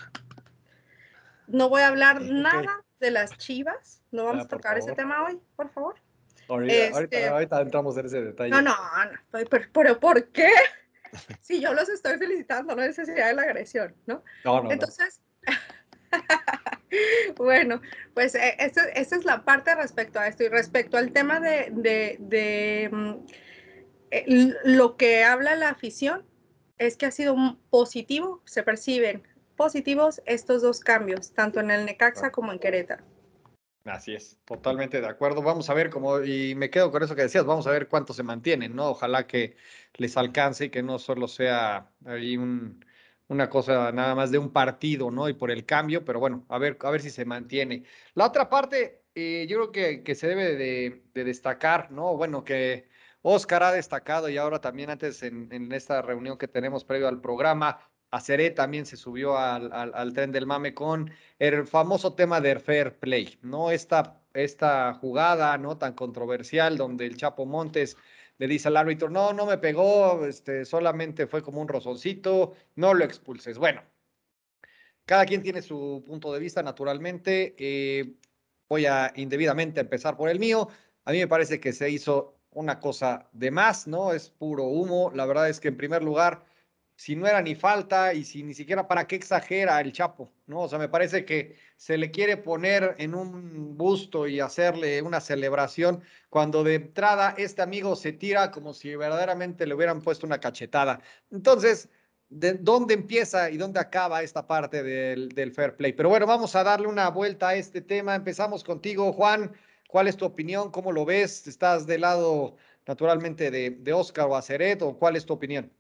No 1.47 1.69
voy 1.69 1.83
a 1.83 1.89
hablar 1.89 2.17
okay. 2.17 2.33
nada 2.33 2.83
de 3.01 3.11
las 3.11 3.37
chivas. 3.37 4.01
No 4.13 4.25
vamos 4.25 4.45
ah, 4.45 4.47
a 4.47 4.49
tocar 4.49 4.79
ese 4.79 4.93
tema 4.93 5.27
hoy, 5.27 5.39
por 5.57 5.69
favor. 5.69 5.97
Ahorita, 6.51 6.75
este, 6.75 6.95
ahorita, 6.95 7.31
ahorita, 7.31 7.61
entramos 7.61 7.97
en 7.97 8.07
ese 8.07 8.23
detalle. 8.23 8.51
No, 8.51 8.61
no, 8.61 8.73
no. 8.73 9.41
Pero, 9.49 9.67
pero 9.73 10.01
¿por 10.01 10.29
qué? 10.29 10.51
si 11.41 11.61
yo 11.61 11.73
los 11.75 11.89
estoy 11.89 12.19
felicitando, 12.19 12.75
no 12.75 12.83
necesidad 12.83 13.29
de 13.29 13.35
la 13.35 13.43
agresión, 13.43 13.95
¿no? 14.07 14.23
No, 14.45 14.63
no. 14.63 14.71
Entonces, 14.71 15.21
no. 15.47 15.53
bueno, 17.37 17.81
pues 18.15 18.35
eh, 18.35 18.57
esta, 18.59 18.85
esta, 18.89 19.17
es 19.17 19.25
la 19.25 19.45
parte 19.45 19.75
respecto 19.75 20.19
a 20.19 20.27
esto 20.27 20.45
y 20.45 20.49
respecto 20.49 20.97
al 20.97 21.13
tema 21.13 21.41
de, 21.41 21.69
de, 21.71 22.17
de 22.19 22.89
mm, 22.91 23.15
eh, 24.11 24.55
lo 24.65 24.97
que 24.97 25.25
habla 25.25 25.55
la 25.55 25.71
afición 25.71 26.25
es 26.79 26.97
que 26.97 27.07
ha 27.07 27.11
sido 27.11 27.37
positivo, 27.69 28.43
se 28.45 28.63
perciben 28.63 29.23
positivos 29.57 30.23
estos 30.25 30.63
dos 30.63 30.81
cambios, 30.81 31.33
tanto 31.33 31.61
en 31.61 31.71
el 31.71 31.85
Necaxa 31.85 32.33
como 32.33 32.53
en 32.53 32.59
Querétaro. 32.59 33.05
Así 33.85 34.15
es, 34.15 34.39
totalmente 34.45 35.01
de 35.01 35.07
acuerdo. 35.07 35.43
Vamos 35.43 35.71
a 35.71 35.75
ver 35.75 35.89
cómo, 35.89 36.23
y 36.23 36.55
me 36.55 36.69
quedo 36.69 36.91
con 36.91 37.03
eso 37.03 37.17
que 37.17 37.23
decías, 37.23 37.47
vamos 37.47 37.67
a 37.67 37.71
ver 37.71 37.89
cuánto 37.89 38.13
se 38.13 38.23
mantienen, 38.23 38.77
¿no? 38.77 38.91
Ojalá 38.91 39.27
que 39.27 39.57
les 39.95 40.17
alcance 40.19 40.67
y 40.67 40.71
que 40.71 40.83
no 40.83 40.99
solo 40.99 41.27
sea 41.27 41.91
ahí 42.05 42.37
un, 42.37 42.85
una 43.29 43.49
cosa 43.49 43.91
nada 43.93 44.15
más 44.15 44.31
de 44.31 44.39
un 44.39 44.53
partido, 44.53 45.11
¿no? 45.11 45.29
Y 45.31 45.35
por 45.35 45.51
el 45.51 45.65
cambio, 45.65 46.05
pero 46.05 46.21
bueno, 46.21 46.45
a 46.51 46.59
ver, 46.59 46.77
a 46.81 46.91
ver 46.91 47.01
si 47.01 47.11
se 47.11 47.25
mantiene. 47.25 47.85
La 48.15 48.27
otra 48.27 48.51
parte, 48.51 49.05
eh, 49.15 49.47
yo 49.49 49.57
creo 49.57 49.73
que, 49.73 50.03
que 50.05 50.15
se 50.15 50.29
debe 50.29 50.57
de, 50.57 51.05
de, 51.15 51.25
destacar, 51.25 51.91
¿no? 51.91 52.17
Bueno, 52.17 52.45
que 52.45 52.89
Oscar 53.23 53.63
ha 53.63 53.73
destacado 53.73 54.29
y 54.29 54.37
ahora 54.37 54.61
también 54.61 54.91
antes 54.91 55.23
en 55.23 55.73
esta 55.73 56.03
reunión 56.03 56.37
que 56.39 56.49
tenemos 56.49 56.85
previo 56.85 57.09
al 57.09 57.21
programa, 57.21 57.90
Aceré 58.11 58.51
también 58.51 58.87
se 58.87 58.97
subió 58.97 59.37
al, 59.39 60.13
tren 60.15 60.33
del 60.33 60.47
mame 60.47 60.75
con 60.75 61.11
el 61.39 61.67
famoso 61.67 62.15
tema 62.15 62.41
del 62.41 62.61
fair 62.61 62.99
play, 62.99 63.39
¿no? 63.43 63.71
Esta, 63.71 64.21
esta 64.35 64.95
jugada, 64.95 65.57
¿no? 65.59 65.79
Tan 65.79 65.95
controversial 65.95 66.77
donde 66.77 67.07
el 67.07 67.17
Chapo 67.17 67.47
Montes 67.47 67.97
le 68.39 68.49
dice 68.49 68.69
al 68.69 68.77
árbitro, 68.77 69.11
no, 69.11 69.33
no 69.33 69.47
me 69.47 69.59
pegó, 69.59 70.25
este, 70.27 70.65
solamente 70.65 71.27
fue 71.27 71.43
como 71.43 71.61
un 71.61 71.69
rozoncito, 71.69 72.55
no 72.75 72.95
lo 72.95 73.05
expulses. 73.05 73.59
Bueno, 73.59 73.83
cada 75.05 75.27
quien 75.27 75.43
tiene 75.43 75.61
su 75.61 76.05
punto 76.07 76.33
de 76.33 76.39
vista, 76.39 76.63
naturalmente. 76.63 77.55
Eh, 77.59 78.15
voy 78.69 78.87
a 78.87 79.13
indebidamente 79.17 79.81
empezar 79.81 80.17
por 80.17 80.29
el 80.31 80.39
mío. 80.39 80.69
A 81.05 81.13
mí 81.13 81.19
me 81.19 81.27
parece 81.27 81.59
que 81.59 81.73
se 81.73 81.91
hizo 81.91 82.39
una 82.53 82.79
cosa 82.79 83.29
de 83.33 83.51
más, 83.51 83.87
¿no? 83.89 84.13
Es 84.13 84.31
puro 84.31 84.65
humo. 84.65 85.11
La 85.15 85.27
verdad 85.27 85.49
es 85.49 85.59
que 85.59 85.69
en 85.69 85.77
primer 85.77 86.03
lugar, 86.03 86.45
si 87.01 87.17
no 87.17 87.27
era 87.27 87.41
ni 87.41 87.55
falta 87.55 88.13
y 88.13 88.25
si 88.25 88.43
ni 88.43 88.53
siquiera 88.53 88.87
para 88.87 89.07
qué 89.07 89.17
exagera 89.17 89.81
el 89.81 89.91
Chapo, 89.91 90.31
¿no? 90.47 90.61
O 90.61 90.69
sea, 90.69 90.79
me 90.79 90.91
parece 90.91 91.25
que 91.25 91.57
se 91.79 91.97
le 91.97 92.11
quiere 92.11 92.37
poner 92.37 92.95
en 92.99 93.15
un 93.15 93.79
busto 93.79 94.29
y 94.29 94.39
hacerle 94.39 95.01
una 95.01 95.23
celebración 95.23 96.03
cuando 96.29 96.63
de 96.63 96.75
entrada 96.75 97.35
este 97.39 97.63
amigo 97.63 97.97
se 97.97 98.13
tira 98.13 98.51
como 98.51 98.75
si 98.75 98.95
verdaderamente 98.97 99.67
le 99.67 99.75
hubieran 99.75 100.03
puesto 100.03 100.27
una 100.27 100.41
cachetada. 100.41 101.01
Entonces, 101.31 101.89
¿de 102.29 102.53
dónde 102.53 102.93
empieza 102.93 103.51
y 103.51 103.57
dónde 103.57 103.81
acaba 103.81 104.23
esta 104.23 104.47
parte 104.47 104.83
del, 104.83 105.31
del 105.31 105.53
fair 105.53 105.77
play? 105.77 105.95
Pero 105.95 106.11
bueno, 106.11 106.27
vamos 106.27 106.55
a 106.55 106.65
darle 106.65 106.87
una 106.87 107.09
vuelta 107.09 107.49
a 107.49 107.55
este 107.55 107.81
tema. 107.81 108.15
Empezamos 108.15 108.63
contigo, 108.63 109.11
Juan. 109.15 109.53
¿Cuál 109.89 110.07
es 110.07 110.19
tu 110.19 110.27
opinión? 110.27 110.71
¿Cómo 110.71 110.93
lo 110.93 111.07
ves? 111.07 111.47
¿Estás 111.47 111.87
del 111.87 112.03
lado 112.03 112.57
naturalmente 112.87 113.51
de, 113.51 113.71
de 113.71 113.93
Oscar 113.95 114.27
o 114.27 114.37
Aceret 114.37 114.83
o 114.83 114.99
cuál 114.99 115.17
es 115.17 115.25
tu 115.25 115.33
opinión? 115.33 115.73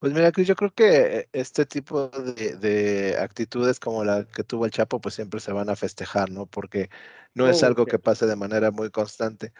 Pues 0.00 0.14
mira, 0.14 0.32
Cris, 0.32 0.48
yo 0.48 0.56
creo 0.56 0.72
que 0.72 1.28
este 1.32 1.66
tipo 1.66 2.08
de, 2.08 2.56
de, 2.56 3.18
actitudes 3.18 3.78
como 3.78 4.02
la 4.02 4.24
que 4.24 4.42
tuvo 4.44 4.64
el 4.64 4.70
Chapo, 4.70 4.98
pues 4.98 5.14
siempre 5.14 5.40
se 5.40 5.52
van 5.52 5.68
a 5.68 5.76
festejar, 5.76 6.30
¿no? 6.30 6.46
Porque 6.46 6.88
no 7.34 7.46
es 7.46 7.62
algo 7.62 7.84
que 7.84 7.98
pase 7.98 8.26
de 8.26 8.34
manera 8.34 8.70
muy 8.70 8.90
constante. 8.90 9.52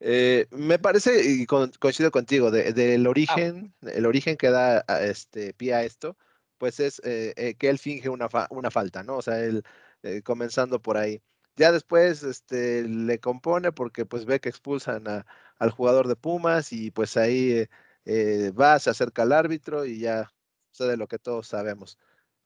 Eh, 0.00 0.46
me 0.52 0.78
parece, 0.78 1.22
y 1.24 1.46
con, 1.46 1.72
coincido 1.80 2.12
contigo, 2.12 2.52
del 2.52 2.74
de, 2.74 3.02
ah. 3.04 3.08
origen, 3.10 3.74
ah. 3.82 3.90
el 3.92 4.06
origen 4.06 4.36
que 4.36 4.50
da 4.50 4.84
a 4.88 5.02
este, 5.02 5.54
pie 5.54 5.74
a 5.74 5.82
esto, 5.84 6.16
pues 6.58 6.80
es 6.80 7.00
eh, 7.04 7.34
eh, 7.36 7.54
que 7.56 7.70
él 7.70 7.78
finge 7.78 8.08
una, 8.10 8.28
fa 8.28 8.46
una, 8.50 8.70
falta, 8.70 9.02
¿no? 9.02 9.16
O 9.16 9.22
sea, 9.22 9.40
él 9.40 9.64
eh, 10.02 10.22
comenzando 10.22 10.80
por 10.80 10.98
ahí. 10.98 11.22
Ya 11.56 11.72
después 11.72 12.22
este, 12.22 12.82
le 12.88 13.18
compone 13.20 13.72
porque 13.72 14.06
pues 14.06 14.24
ve 14.26 14.40
que 14.40 14.50
expulsan 14.50 15.08
a, 15.08 15.26
al 15.58 15.70
jugador 15.70 16.08
de 16.08 16.16
Pumas 16.16 16.72
y 16.72 16.90
pues 16.90 17.16
ahí 17.16 17.66
eh, 18.04 18.52
va, 18.52 18.78
se 18.78 18.90
acerca 18.90 19.22
al 19.22 19.32
árbitro 19.32 19.84
y 19.84 20.00
ya 20.00 20.32
sucede 20.70 20.96
lo 20.96 21.08
que 21.08 21.18
todos 21.18 21.48
sabemos, 21.48 21.98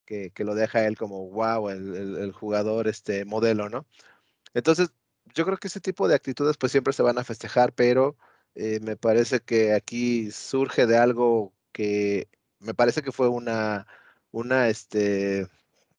que, 0.05 0.31
que 0.33 0.45
lo 0.45 0.55
deja 0.55 0.87
él 0.87 0.97
como 0.97 1.29
wow, 1.31 1.71
el, 1.71 2.17
el, 2.17 2.33
jugador 2.33 2.89
este 2.89 3.25
modelo, 3.25 3.69
¿no? 3.69 3.87
Entonces, 4.55 4.91
yo 5.35 5.45
creo 5.47 5.59
que 5.59 5.69
ese 5.69 5.81
tipo 5.81 6.09
de 6.09 6.15
actitudes 6.15 6.57
pues 6.59 6.73
siempre 6.73 6.93
se 6.93 7.03
van 7.03 7.19
a 7.19 7.25
festejar, 7.25 7.73
pero 7.73 8.17
eh, 8.55 8.81
me 8.81 8.97
parece 8.97 9.41
que 9.41 9.75
aquí 9.75 10.31
surge 10.31 10.87
de 10.87 10.97
algo 10.97 11.53
que 11.73 12.29
me 12.61 12.75
parece 12.75 13.03
que 13.03 13.13
fue 13.13 13.29
una, 13.29 13.87
una, 14.31 14.69
este, 14.69 15.49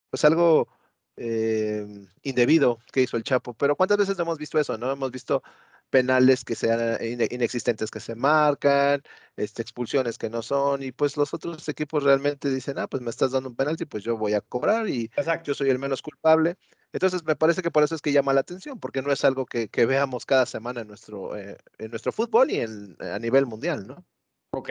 pues 0.10 0.26
algo 0.26 0.70
eh, 1.18 1.86
indebido 2.24 2.80
que 2.92 3.02
hizo 3.02 3.18
el 3.18 3.24
Chapo. 3.24 3.54
Pero 3.54 3.76
¿cuántas 3.76 3.98
veces 3.98 4.18
hemos 4.20 4.38
visto 4.38 4.60
eso? 4.60 4.78
¿No? 4.78 4.92
Hemos 4.92 5.12
visto 5.12 5.44
penales 5.90 6.44
que 6.44 6.56
sean 6.56 6.98
inexistentes 7.02 7.92
que 7.92 8.00
se 8.00 8.16
marcan, 8.16 9.02
este, 9.38 9.62
expulsiones 9.62 10.18
que 10.18 10.30
no 10.30 10.42
son, 10.42 10.84
y 10.84 10.92
pues 10.92 11.18
los 11.18 11.34
otros 11.34 11.68
equipos 11.70 12.04
realmente 12.04 12.50
dicen, 12.50 12.80
ah, 12.80 12.88
pues 12.88 13.02
me 13.02 13.10
estás 13.10 13.32
dando 13.32 13.50
un 13.50 13.56
penalti, 13.56 13.86
pues 13.86 14.04
yo 14.04 14.18
voy 14.18 14.34
a 14.34 14.42
cobrar 14.42 14.88
y 14.90 15.06
Exacto. 15.16 15.48
yo 15.48 15.54
soy 15.54 15.70
el 15.70 15.80
menos 15.80 16.02
culpable. 16.02 16.58
Entonces 16.92 17.24
me 17.26 17.36
parece 17.36 17.62
que 17.62 17.72
por 17.72 17.84
eso 17.84 17.96
es 17.96 18.02
que 18.02 18.12
llama 18.12 18.34
la 18.34 18.42
atención, 18.42 18.80
porque 18.80 19.02
no 19.02 19.12
es 19.12 19.26
algo 19.26 19.46
que, 19.46 19.68
que 19.68 19.86
veamos 19.86 20.26
cada 20.26 20.46
semana 20.46 20.82
en 20.82 20.88
nuestro, 20.88 21.38
eh, 21.38 21.58
en 21.78 21.90
nuestro 21.92 22.12
fútbol 22.12 22.52
y 22.52 22.62
en, 22.62 22.96
a 23.00 23.20
nivel 23.20 23.46
mundial, 23.46 23.86
¿no? 23.86 24.06
Ok. 24.52 24.70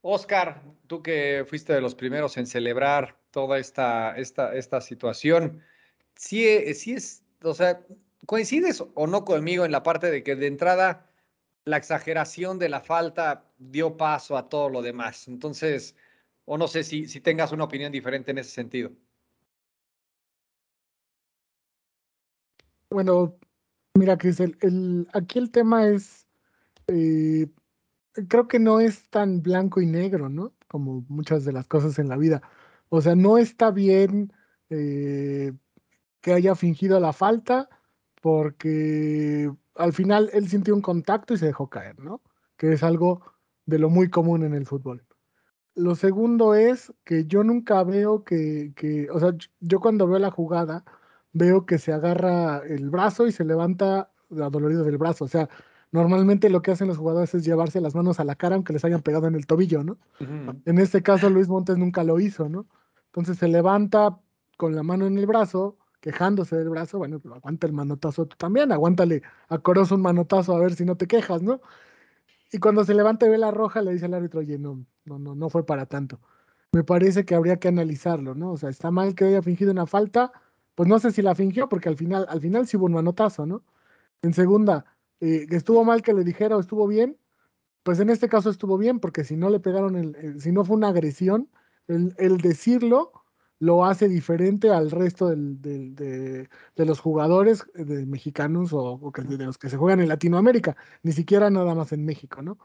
Oscar, 0.00 0.62
tú 0.86 1.02
que 1.02 1.44
fuiste 1.46 1.72
de 1.72 1.80
los 1.80 1.94
primeros 1.94 2.36
en 2.36 2.46
celebrar 2.46 3.20
toda 3.30 3.58
esta, 3.58 4.16
esta, 4.16 4.54
esta 4.54 4.80
situación, 4.80 5.62
sí, 6.14 6.72
sí 6.74 6.94
es, 6.94 7.24
o 7.42 7.52
sea, 7.52 7.84
¿Coincides 8.26 8.84
o 8.94 9.06
no 9.06 9.24
conmigo 9.24 9.64
en 9.64 9.72
la 9.72 9.82
parte 9.82 10.10
de 10.10 10.22
que 10.22 10.36
de 10.36 10.46
entrada 10.46 11.06
la 11.64 11.76
exageración 11.76 12.58
de 12.58 12.68
la 12.68 12.80
falta 12.80 13.44
dio 13.58 13.96
paso 13.96 14.36
a 14.36 14.48
todo 14.48 14.68
lo 14.68 14.82
demás? 14.82 15.28
Entonces, 15.28 15.96
o 16.44 16.58
no 16.58 16.66
sé 16.66 16.82
si, 16.84 17.06
tengas 17.20 17.52
una 17.52 17.64
opinión 17.64 17.92
diferente 17.92 18.30
en 18.30 18.38
ese 18.38 18.50
sentido. 18.50 18.90
Bueno, 22.90 23.38
mira, 23.94 24.16
Cris, 24.16 24.40
el, 24.40 25.06
aquí 25.12 25.38
el 25.38 25.50
tema 25.50 25.86
es, 25.88 26.26
eh, 26.86 27.48
creo 28.28 28.48
que 28.48 28.58
no 28.58 28.80
es 28.80 29.08
tan 29.10 29.42
blanco 29.42 29.80
y 29.80 29.86
negro, 29.86 30.30
¿no? 30.30 30.54
Como 30.68 31.04
muchas 31.08 31.44
de 31.44 31.52
las 31.52 31.66
cosas 31.66 31.98
en 31.98 32.08
la 32.08 32.16
vida. 32.16 32.40
O 32.88 33.02
sea, 33.02 33.14
no 33.14 33.36
está 33.36 33.70
bien 33.70 34.32
eh, 34.70 35.52
que 36.22 36.32
haya 36.32 36.54
fingido 36.54 36.98
la 36.98 37.12
falta 37.12 37.68
porque 38.20 39.50
al 39.74 39.92
final 39.92 40.30
él 40.32 40.48
sintió 40.48 40.74
un 40.74 40.82
contacto 40.82 41.34
y 41.34 41.38
se 41.38 41.46
dejó 41.46 41.68
caer, 41.68 41.98
¿no? 42.00 42.20
Que 42.56 42.72
es 42.72 42.82
algo 42.82 43.22
de 43.66 43.78
lo 43.78 43.90
muy 43.90 44.08
común 44.10 44.42
en 44.44 44.54
el 44.54 44.66
fútbol. 44.66 45.04
Lo 45.74 45.94
segundo 45.94 46.54
es 46.54 46.92
que 47.04 47.26
yo 47.26 47.44
nunca 47.44 47.84
veo 47.84 48.24
que, 48.24 48.72
que, 48.74 49.08
o 49.10 49.20
sea, 49.20 49.34
yo 49.60 49.80
cuando 49.80 50.08
veo 50.08 50.18
la 50.18 50.30
jugada, 50.30 50.84
veo 51.32 51.66
que 51.66 51.78
se 51.78 51.92
agarra 51.92 52.62
el 52.66 52.90
brazo 52.90 53.26
y 53.26 53.32
se 53.32 53.44
levanta 53.44 54.10
dolorido 54.28 54.84
del 54.84 54.98
brazo. 54.98 55.24
O 55.24 55.28
sea, 55.28 55.48
normalmente 55.92 56.50
lo 56.50 56.62
que 56.62 56.72
hacen 56.72 56.88
los 56.88 56.98
jugadores 56.98 57.34
es 57.34 57.44
llevarse 57.44 57.80
las 57.80 57.94
manos 57.94 58.18
a 58.18 58.24
la 58.24 58.34
cara 58.34 58.56
aunque 58.56 58.72
les 58.72 58.84
hayan 58.84 59.02
pegado 59.02 59.28
en 59.28 59.34
el 59.34 59.46
tobillo, 59.46 59.84
¿no? 59.84 59.98
Uh 60.20 60.24
-huh. 60.24 60.62
En 60.64 60.78
este 60.78 61.02
caso 61.02 61.30
Luis 61.30 61.48
Montes 61.48 61.78
nunca 61.78 62.02
lo 62.02 62.18
hizo, 62.18 62.48
¿no? 62.48 62.66
Entonces 63.06 63.38
se 63.38 63.48
levanta 63.48 64.18
con 64.56 64.74
la 64.74 64.82
mano 64.82 65.06
en 65.06 65.16
el 65.16 65.26
brazo, 65.26 65.76
quejándose 66.08 66.56
del 66.56 66.70
brazo, 66.70 66.96
bueno, 66.96 67.20
pues 67.20 67.34
aguanta 67.34 67.66
el 67.66 67.74
manotazo 67.74 68.24
tú 68.24 68.34
también, 68.38 68.72
aguántale 68.72 69.20
a 69.50 69.58
Corozo 69.58 69.94
un 69.94 70.00
manotazo 70.00 70.56
a 70.56 70.58
ver 70.58 70.74
si 70.74 70.86
no 70.86 70.96
te 70.96 71.06
quejas, 71.06 71.42
¿no? 71.42 71.60
Y 72.50 72.58
cuando 72.60 72.82
se 72.82 72.94
levanta 72.94 73.26
y 73.26 73.28
ve 73.28 73.36
la 73.36 73.50
roja, 73.50 73.82
le 73.82 73.92
dice 73.92 74.06
al 74.06 74.14
árbitro, 74.14 74.40
oye, 74.40 74.58
no, 74.58 74.86
no, 75.04 75.18
no, 75.18 75.34
no 75.34 75.50
fue 75.50 75.66
para 75.66 75.84
tanto. 75.84 76.18
Me 76.72 76.82
parece 76.82 77.26
que 77.26 77.34
habría 77.34 77.58
que 77.58 77.68
analizarlo, 77.68 78.34
¿no? 78.34 78.52
O 78.52 78.56
sea, 78.56 78.70
está 78.70 78.90
mal 78.90 79.14
que 79.14 79.26
haya 79.26 79.42
fingido 79.42 79.70
una 79.70 79.84
falta, 79.84 80.32
pues 80.74 80.88
no 80.88 80.98
sé 80.98 81.10
si 81.10 81.20
la 81.20 81.34
fingió, 81.34 81.68
porque 81.68 81.90
al 81.90 81.96
final, 81.96 82.24
al 82.30 82.40
final 82.40 82.66
sí 82.66 82.78
hubo 82.78 82.86
un 82.86 82.94
manotazo, 82.94 83.44
¿no? 83.44 83.62
En 84.22 84.32
segunda, 84.32 84.86
eh, 85.20 85.46
estuvo 85.50 85.84
mal 85.84 86.00
que 86.00 86.14
le 86.14 86.24
dijera 86.24 86.56
o 86.56 86.60
estuvo 86.60 86.86
bien, 86.86 87.18
pues 87.82 88.00
en 88.00 88.08
este 88.08 88.30
caso 88.30 88.48
estuvo 88.48 88.78
bien, 88.78 88.98
porque 88.98 89.24
si 89.24 89.36
no 89.36 89.50
le 89.50 89.60
pegaron, 89.60 89.94
el, 89.96 90.40
si 90.40 90.52
no 90.52 90.64
fue 90.64 90.76
una 90.76 90.88
agresión, 90.88 91.50
el 91.86 92.38
decirlo 92.38 93.17
lo 93.60 93.84
hace 93.84 94.08
diferente 94.08 94.70
al 94.70 94.90
resto 94.90 95.28
del, 95.28 95.60
del, 95.60 95.94
de, 95.94 96.48
de, 96.76 96.84
los 96.86 97.00
jugadores 97.00 97.64
de 97.74 98.06
mexicanos 98.06 98.72
o, 98.72 98.80
o 98.80 99.12
que, 99.12 99.22
de 99.22 99.46
los 99.46 99.58
que 99.58 99.68
se 99.68 99.76
juegan 99.76 100.00
en 100.00 100.08
Latinoamérica, 100.08 100.76
ni 101.02 101.12
siquiera 101.12 101.50
nada 101.50 101.74
más 101.74 101.92
en 101.92 102.04
México, 102.04 102.42
¿no? 102.42 102.58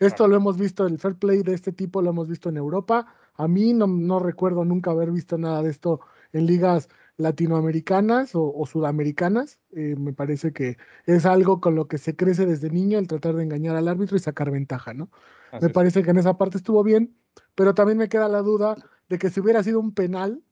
Esto 0.00 0.26
lo 0.26 0.36
hemos 0.36 0.56
visto, 0.56 0.86
el 0.86 0.98
fair 0.98 1.14
play 1.16 1.42
de 1.42 1.52
este 1.52 1.72
tipo 1.72 2.00
lo 2.00 2.10
hemos 2.10 2.26
visto 2.26 2.48
en 2.48 2.56
Europa. 2.56 3.06
A 3.34 3.46
mí 3.46 3.74
no, 3.74 3.86
no 3.86 4.18
recuerdo 4.18 4.64
nunca 4.64 4.90
haber 4.92 5.10
visto 5.10 5.36
nada 5.36 5.62
de 5.62 5.70
esto 5.70 6.00
en 6.32 6.46
ligas 6.46 6.88
latinoamericanas 7.18 8.34
o, 8.34 8.50
o 8.50 8.66
sudamericanas. 8.66 9.60
Eh, 9.72 9.96
me 9.98 10.14
parece 10.14 10.54
que 10.54 10.78
es 11.04 11.26
algo 11.26 11.60
con 11.60 11.74
lo 11.74 11.86
que 11.86 11.98
se 11.98 12.16
crece 12.16 12.46
desde 12.46 12.70
niño, 12.70 12.98
el 12.98 13.08
tratar 13.08 13.34
de 13.34 13.42
engañar 13.42 13.76
al 13.76 13.88
árbitro 13.88 14.16
y 14.16 14.20
sacar 14.20 14.50
ventaja, 14.50 14.94
¿no? 14.94 15.10
Así 15.50 15.66
me 15.66 15.70
es. 15.70 15.74
parece 15.74 16.02
que 16.02 16.10
en 16.10 16.18
esa 16.18 16.38
parte 16.38 16.56
estuvo 16.56 16.82
bien, 16.82 17.14
pero 17.54 17.74
también 17.74 17.98
me 17.98 18.08
queda 18.08 18.28
la 18.28 18.40
duda 18.40 18.76
de 19.10 19.18
que 19.18 19.28
si 19.28 19.40
hubiera 19.40 19.62
sido 19.62 19.80
un 19.80 19.92
penal, 19.92 20.42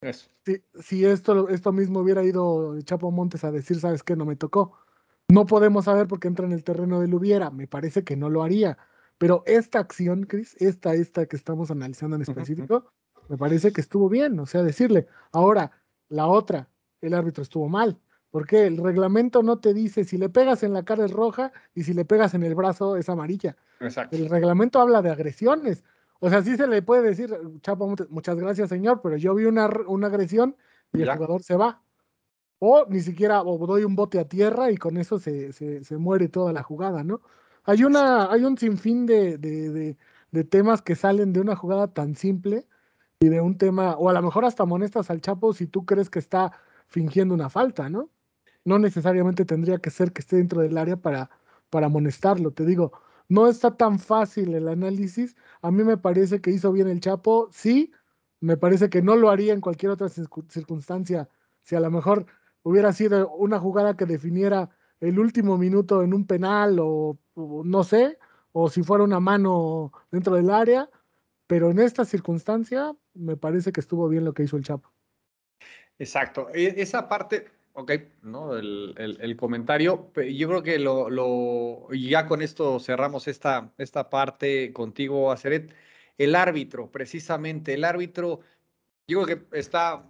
Eso. 0.00 0.30
Si, 0.46 0.62
si, 0.80 1.04
esto, 1.04 1.48
esto 1.48 1.72
mismo 1.72 2.00
hubiera 2.00 2.24
ido 2.24 2.80
Chapo 2.82 3.10
Montes 3.10 3.42
a 3.42 3.50
decir, 3.50 3.80
¿sabes 3.80 4.04
qué? 4.04 4.14
No 4.14 4.24
me 4.24 4.36
tocó. 4.36 4.78
No 5.28 5.44
podemos 5.44 5.86
saber 5.86 6.06
porque 6.06 6.28
entra 6.28 6.46
en 6.46 6.52
el 6.52 6.62
terreno 6.62 7.00
del 7.00 7.12
hubiera. 7.12 7.50
Me 7.50 7.66
parece 7.66 8.04
que 8.04 8.16
no 8.16 8.30
lo 8.30 8.44
haría. 8.44 8.78
Pero 9.18 9.42
esta 9.44 9.80
acción, 9.80 10.22
Chris, 10.22 10.56
esta, 10.60 10.94
esta 10.94 11.26
que 11.26 11.36
estamos 11.36 11.72
analizando 11.72 12.14
en 12.14 12.22
específico, 12.22 12.76
uh 12.76 13.18
-huh. 13.18 13.22
me 13.30 13.36
parece 13.36 13.72
que 13.72 13.80
estuvo 13.80 14.08
bien. 14.08 14.38
O 14.38 14.46
sea, 14.46 14.62
decirle, 14.62 15.08
ahora, 15.32 15.72
la 16.08 16.28
otra, 16.28 16.70
el 17.00 17.12
árbitro 17.14 17.42
estuvo 17.42 17.68
mal. 17.68 17.98
Porque 18.30 18.66
el 18.66 18.76
reglamento 18.76 19.42
no 19.42 19.58
te 19.58 19.74
dice 19.74 20.04
si 20.04 20.16
le 20.18 20.28
pegas 20.28 20.62
en 20.62 20.72
la 20.72 20.84
cara 20.84 21.04
es 21.04 21.12
roja 21.12 21.50
y 21.74 21.82
si 21.82 21.92
le 21.92 22.04
pegas 22.04 22.34
en 22.34 22.44
el 22.44 22.54
brazo 22.54 22.96
es 22.96 23.08
amarilla. 23.08 23.56
Exacto. 23.80 24.14
El 24.16 24.28
reglamento 24.28 24.80
habla 24.80 25.02
de 25.02 25.10
agresiones. 25.10 25.82
O 26.20 26.28
sea, 26.30 26.42
sí 26.42 26.56
se 26.56 26.66
le 26.66 26.82
puede 26.82 27.02
decir, 27.02 27.36
Chapo, 27.60 27.94
muchas 28.08 28.36
gracias, 28.36 28.68
señor, 28.68 29.00
pero 29.02 29.16
yo 29.16 29.34
vi 29.34 29.44
una, 29.44 29.68
una 29.86 30.08
agresión 30.08 30.56
y 30.92 30.98
ya. 30.98 31.12
el 31.12 31.18
jugador 31.18 31.42
se 31.42 31.56
va. 31.56 31.82
O 32.58 32.86
ni 32.88 33.00
siquiera, 33.00 33.42
o 33.42 33.66
doy 33.66 33.84
un 33.84 33.94
bote 33.94 34.18
a 34.18 34.28
tierra 34.28 34.70
y 34.70 34.76
con 34.76 34.96
eso 34.96 35.20
se, 35.20 35.52
se, 35.52 35.84
se 35.84 35.96
muere 35.96 36.28
toda 36.28 36.52
la 36.52 36.64
jugada, 36.64 37.04
¿no? 37.04 37.20
Hay, 37.64 37.84
una, 37.84 38.32
hay 38.32 38.44
un 38.44 38.58
sinfín 38.58 39.06
de, 39.06 39.38
de, 39.38 39.70
de, 39.70 39.96
de, 40.32 40.44
temas 40.44 40.82
que 40.82 40.96
salen 40.96 41.32
de 41.32 41.40
una 41.40 41.54
jugada 41.54 41.92
tan 41.92 42.16
simple 42.16 42.66
y 43.20 43.28
de 43.28 43.40
un 43.40 43.58
tema, 43.58 43.94
o 43.96 44.08
a 44.08 44.12
lo 44.12 44.22
mejor 44.22 44.44
hasta 44.44 44.64
amonestas 44.64 45.10
al 45.10 45.20
Chapo 45.20 45.52
si 45.52 45.66
tú 45.66 45.84
crees 45.84 46.10
que 46.10 46.18
está 46.18 46.52
fingiendo 46.88 47.34
una 47.34 47.48
falta, 47.48 47.88
¿no? 47.88 48.10
No 48.64 48.78
necesariamente 48.78 49.44
tendría 49.44 49.78
que 49.78 49.90
ser 49.90 50.12
que 50.12 50.20
esté 50.20 50.36
dentro 50.36 50.60
del 50.62 50.78
área 50.78 50.96
para, 50.96 51.30
para 51.70 51.86
amonestarlo. 51.86 52.50
Te 52.52 52.64
digo, 52.64 52.92
no 53.28 53.46
está 53.46 53.76
tan 53.76 53.98
fácil 53.98 54.54
el 54.54 54.68
análisis. 54.68 55.36
A 55.62 55.70
mí 55.70 55.84
me 55.84 55.96
parece 55.96 56.40
que 56.40 56.50
hizo 56.50 56.72
bien 56.72 56.88
el 56.88 57.00
Chapo, 57.00 57.48
sí. 57.52 57.92
Me 58.40 58.56
parece 58.56 58.88
que 58.88 59.02
no 59.02 59.16
lo 59.16 59.30
haría 59.30 59.52
en 59.52 59.60
cualquier 59.60 59.92
otra 59.92 60.08
circunstancia. 60.08 61.28
Si 61.62 61.76
a 61.76 61.80
lo 61.80 61.90
mejor 61.90 62.26
hubiera 62.62 62.92
sido 62.92 63.30
una 63.32 63.58
jugada 63.58 63.96
que 63.96 64.06
definiera 64.06 64.70
el 65.00 65.18
último 65.18 65.58
minuto 65.58 66.02
en 66.02 66.14
un 66.14 66.26
penal 66.26 66.78
o, 66.80 67.18
no 67.36 67.84
sé, 67.84 68.18
o 68.52 68.68
si 68.70 68.82
fuera 68.82 69.04
una 69.04 69.20
mano 69.20 69.92
dentro 70.10 70.34
del 70.34 70.50
área, 70.50 70.88
pero 71.46 71.70
en 71.70 71.78
esta 71.78 72.04
circunstancia 72.04 72.94
me 73.14 73.36
parece 73.36 73.72
que 73.72 73.80
estuvo 73.80 74.08
bien 74.08 74.24
lo 74.24 74.34
que 74.34 74.44
hizo 74.44 74.56
el 74.56 74.64
Chapo. 74.64 74.92
Exacto. 75.98 76.48
E, 76.54 76.80
esa 76.80 77.08
parte, 77.08 77.46
ok, 77.78 77.92
¿no? 78.22 78.56
El, 78.56 78.94
el, 79.20 79.36
comentario, 79.36 80.10
yo 80.16 80.48
creo 80.48 80.62
que 80.62 80.78
lo, 80.78 81.08
lo, 81.10 81.88
ya 81.92 82.26
con 82.26 82.42
esto 82.42 82.80
cerramos 82.80 83.28
esta, 83.28 83.72
esta 83.78 84.10
parte 84.10 84.72
contigo, 84.72 85.30
Aceret. 85.30 85.72
El 86.18 86.34
árbitro, 86.34 86.90
precisamente, 86.90 87.74
el 87.74 87.84
árbitro 87.84 88.40
yo 89.08 89.22
creo 89.22 89.48
que 89.48 89.58
está, 89.58 90.04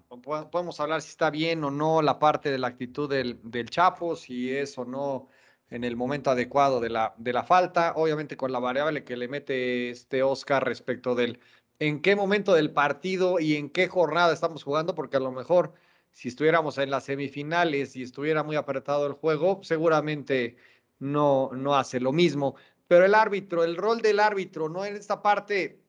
podemos 0.50 0.80
hablar 0.80 1.02
si 1.02 1.10
está 1.10 1.30
bien 1.30 1.62
o 1.62 1.70
no 1.70 2.02
la 2.02 2.18
parte 2.18 2.50
de 2.50 2.58
la 2.58 2.68
actitud 2.68 3.08
del, 3.08 3.38
del 3.44 3.70
Chapo, 3.70 4.16
si 4.16 4.50
es 4.56 4.76
o 4.78 4.84
no 4.84 5.28
en 5.70 5.84
el 5.84 5.94
momento 5.96 6.30
adecuado 6.30 6.80
de 6.80 6.90
la, 6.90 7.14
de 7.18 7.32
la 7.34 7.44
falta, 7.44 7.92
obviamente 7.96 8.36
con 8.36 8.50
la 8.50 8.58
variable 8.58 9.04
que 9.04 9.16
le 9.16 9.28
mete 9.28 9.90
este 9.90 10.22
Oscar 10.22 10.64
respecto 10.64 11.14
del 11.14 11.38
en 11.78 12.00
qué 12.02 12.16
momento 12.16 12.54
del 12.54 12.72
partido 12.72 13.38
y 13.38 13.56
en 13.56 13.70
qué 13.70 13.88
jornada 13.88 14.32
estamos 14.32 14.64
jugando, 14.64 14.94
porque 14.94 15.18
a 15.18 15.20
lo 15.20 15.32
mejor 15.32 15.74
si 16.12 16.28
estuviéramos 16.28 16.78
en 16.78 16.90
las 16.90 17.04
semifinales 17.04 17.94
y 17.96 18.02
estuviera 18.02 18.42
muy 18.42 18.56
apretado 18.56 19.06
el 19.06 19.12
juego, 19.12 19.60
seguramente 19.62 20.56
no, 20.98 21.50
no 21.52 21.76
hace 21.76 22.00
lo 22.00 22.12
mismo. 22.12 22.56
Pero 22.88 23.04
el 23.04 23.14
árbitro, 23.14 23.64
el 23.64 23.76
rol 23.76 24.00
del 24.00 24.20
árbitro, 24.20 24.68
no 24.68 24.84
en 24.84 24.96
esta 24.96 25.22
parte 25.22 25.80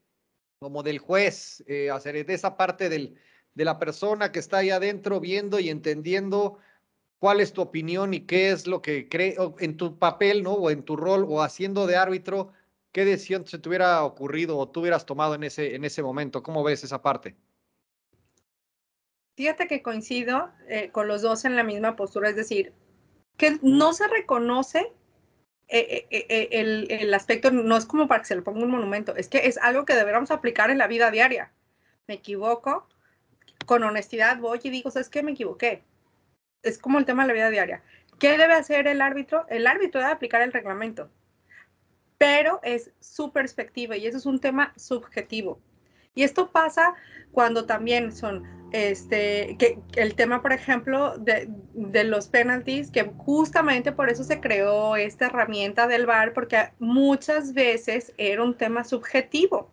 como 0.59 0.83
del 0.83 0.99
juez, 0.99 1.63
eh, 1.67 1.89
hacer 1.89 2.25
de 2.25 2.33
esa 2.33 2.57
parte 2.57 2.89
del, 2.89 3.15
de 3.55 3.65
la 3.65 3.79
persona 3.79 4.31
que 4.31 4.39
está 4.39 4.57
ahí 4.57 4.69
adentro 4.69 5.19
viendo 5.19 5.59
y 5.59 5.69
entendiendo 5.69 6.59
cuál 7.19 7.41
es 7.41 7.53
tu 7.53 7.61
opinión 7.61 8.13
y 8.13 8.21
qué 8.21 8.51
es 8.51 8.67
lo 8.67 8.81
que 8.81 9.07
cree 9.09 9.37
en 9.59 9.77
tu 9.77 9.97
papel, 9.97 10.43
¿no? 10.43 10.53
O 10.53 10.69
en 10.69 10.83
tu 10.83 10.95
rol 10.95 11.25
o 11.27 11.41
haciendo 11.41 11.87
de 11.87 11.95
árbitro, 11.95 12.51
qué 12.91 13.05
decisión 13.05 13.45
se 13.47 13.59
te 13.59 13.69
hubiera 13.69 14.03
ocurrido 14.03 14.57
o 14.57 14.69
tú 14.69 14.81
hubieras 14.81 15.05
tomado 15.05 15.35
en 15.35 15.43
ese, 15.43 15.75
en 15.75 15.85
ese 15.85 16.03
momento. 16.03 16.43
¿Cómo 16.43 16.63
ves 16.63 16.83
esa 16.83 17.01
parte? 17.01 17.35
Fíjate 19.39 19.67
que 19.67 19.81
coincido 19.81 20.51
eh, 20.67 20.91
con 20.91 21.07
los 21.07 21.21
dos 21.21 21.45
en 21.45 21.55
la 21.55 21.63
misma 21.63 21.95
postura, 21.95 22.27
es 22.27 22.35
decir, 22.35 22.73
que 23.37 23.57
no 23.61 23.93
se 23.93 24.05
reconoce 24.09 24.91
eh, 25.69 26.05
eh, 26.09 26.49
el, 26.51 26.91
el, 26.91 27.13
aspecto 27.13 27.49
no 27.49 27.77
es 27.77 27.85
como 27.85 28.09
para 28.09 28.19
que 28.19 28.27
se 28.27 28.35
le 28.35 28.41
ponga 28.41 28.65
un 28.65 28.71
monumento, 28.71 29.15
es 29.15 29.29
que 29.29 29.47
es 29.47 29.57
algo 29.57 29.85
que 29.85 29.95
deberíamos 29.95 30.29
aplicar 30.31 30.71
en 30.71 30.77
la 30.77 30.87
vida 30.87 31.09
diaria. 31.09 31.53
Me 32.05 32.15
equivoco, 32.15 32.89
con 33.65 33.81
honestidad 33.83 34.39
voy 34.39 34.59
y 34.61 34.71
digo, 34.71 34.91
¿sabes 34.91 35.07
qué? 35.07 35.23
Me 35.23 35.31
equivoqué. 35.31 35.85
Es 36.61 36.77
como 36.77 36.99
el 36.99 37.05
tema 37.05 37.23
de 37.23 37.27
la 37.29 37.33
vida 37.33 37.49
diaria. 37.49 37.81
¿Qué 38.19 38.37
debe 38.37 38.55
hacer 38.55 38.87
el 38.87 38.99
árbitro? 38.99 39.45
El 39.47 39.67
árbitro 39.67 40.01
debe 40.01 40.11
aplicar 40.11 40.41
el 40.41 40.51
reglamento, 40.51 41.09
pero 42.17 42.59
es 42.61 42.91
su 42.99 43.31
perspectiva 43.31 43.95
y 43.95 44.05
eso 44.05 44.17
es 44.17 44.25
un 44.25 44.41
tema 44.41 44.73
subjetivo. 44.75 45.61
Y 46.15 46.23
esto 46.23 46.51
pasa 46.51 46.95
cuando 47.31 47.65
también 47.65 48.11
son 48.11 48.43
este, 48.71 49.55
que, 49.57 49.79
el 49.95 50.15
tema, 50.15 50.41
por 50.41 50.53
ejemplo, 50.53 51.17
de, 51.17 51.47
de, 51.73 52.03
los 52.03 52.27
penalties, 52.27 52.91
que 52.91 53.11
justamente 53.17 53.91
por 53.91 54.09
eso 54.09 54.23
se 54.23 54.39
creó 54.39 54.95
esta 54.95 55.27
herramienta 55.27 55.87
del 55.87 56.05
VAR, 56.05 56.33
porque 56.33 56.71
muchas 56.79 57.53
veces 57.53 58.13
era 58.17 58.43
un 58.43 58.55
tema 58.55 58.83
subjetivo, 58.83 59.71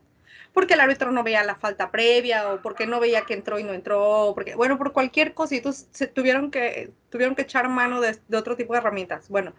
porque 0.53 0.75
el 0.75 0.81
árbitro 0.81 1.11
no 1.13 1.23
veía 1.23 1.45
la 1.45 1.57
falta 1.57 1.91
previa 1.91 2.53
o 2.53 2.63
porque 2.63 2.87
no 2.87 3.01
veía 3.01 3.23
que 3.23 3.35
entró 3.35 3.59
y 3.59 3.65
no 3.65 3.75
entró, 3.75 4.33
porque, 4.35 4.55
bueno, 4.55 4.79
por 4.79 4.93
cualquier 4.93 5.35
cosita 5.35 5.73
se 5.73 6.07
tuvieron 6.07 6.51
que, 6.51 6.93
tuvieron 7.11 7.35
que 7.35 7.43
echar 7.43 7.69
mano 7.69 8.01
de, 8.01 8.19
de 8.29 8.37
otro 8.37 8.57
tipo 8.57 8.73
de 8.73 8.79
herramientas. 8.79 9.29
Bueno, 9.29 9.53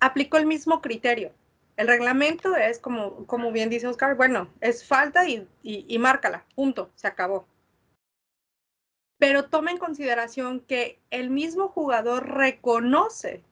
aplicó 0.00 0.38
el 0.38 0.46
mismo 0.46 0.80
criterio. 0.80 1.32
El 1.76 1.88
reglamento 1.88 2.54
es, 2.56 2.78
como, 2.78 3.26
como 3.26 3.50
bien 3.52 3.70
dice 3.70 3.86
Oscar, 3.88 4.16
bueno, 4.16 4.48
es 4.60 4.86
falta 4.86 5.28
y, 5.28 5.48
y, 5.62 5.84
y 5.88 5.98
márcala, 5.98 6.44
punto, 6.54 6.90
se 6.94 7.08
acabó 7.08 7.46
pero 9.18 9.46
toma 9.46 9.70
en 9.70 9.78
consideración 9.78 10.60
que 10.60 11.00
el 11.10 11.30
mismo 11.30 11.68
jugador 11.68 12.28
reconoce 12.28 13.42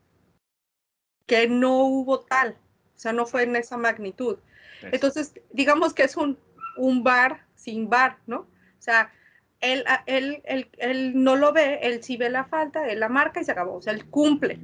que 1.27 1.49
no 1.49 1.85
hubo 1.85 2.21
tal, 2.21 2.59
o 2.95 2.99
sea, 2.99 3.15
no 3.15 3.25
fue 3.25 3.45
en 3.45 3.57
esa 3.57 3.77
magnitud. 3.79 4.39
Entonces, 4.83 5.33
digamos 5.51 5.95
que 5.95 6.03
es 6.03 6.17
un, 6.17 6.39
un 6.77 7.03
bar 7.03 7.47
sin 7.55 7.89
bar, 7.89 8.19
¿no? 8.27 8.41
O 8.41 8.83
sea, 8.83 9.13
él, 9.61 9.85
él, 10.05 10.43
él, 10.45 10.69
él, 10.77 11.23
no 11.23 11.37
lo 11.37 11.55
ve, 11.55 11.79
él 11.83 12.03
sí 12.03 12.19
ve 12.19 12.29
la 12.29 12.45
falta, 12.45 12.89
él 12.89 13.01
la 13.01 13.09
marca 13.09 13.41
y 13.41 13.45
se 13.45 13.53
acabó, 13.53 13.77
o 13.77 13.81
sea, 13.83 13.93
él 13.93 14.05
cumple. 14.11 14.59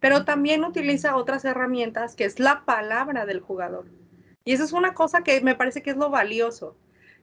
Pero 0.00 0.24
también 0.24 0.64
utiliza 0.64 1.16
otras 1.16 1.44
herramientas 1.44 2.14
que 2.14 2.24
es 2.24 2.38
la 2.38 2.64
palabra 2.64 3.26
del 3.26 3.40
jugador. 3.40 3.86
Y 4.44 4.52
esa 4.52 4.64
es 4.64 4.72
una 4.72 4.94
cosa 4.94 5.22
que 5.22 5.40
me 5.40 5.54
parece 5.54 5.82
que 5.82 5.90
es 5.90 5.96
lo 5.96 6.10
valioso, 6.10 6.76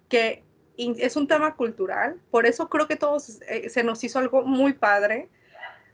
que 0.09 0.43
es 0.77 1.15
un 1.15 1.27
tema 1.27 1.55
cultural, 1.55 2.19
por 2.31 2.45
eso 2.45 2.67
creo 2.69 2.87
que 2.87 2.95
todos 2.95 3.41
eh, 3.47 3.69
se 3.69 3.83
nos 3.83 4.03
hizo 4.03 4.19
algo 4.19 4.43
muy 4.43 4.73
padre, 4.73 5.29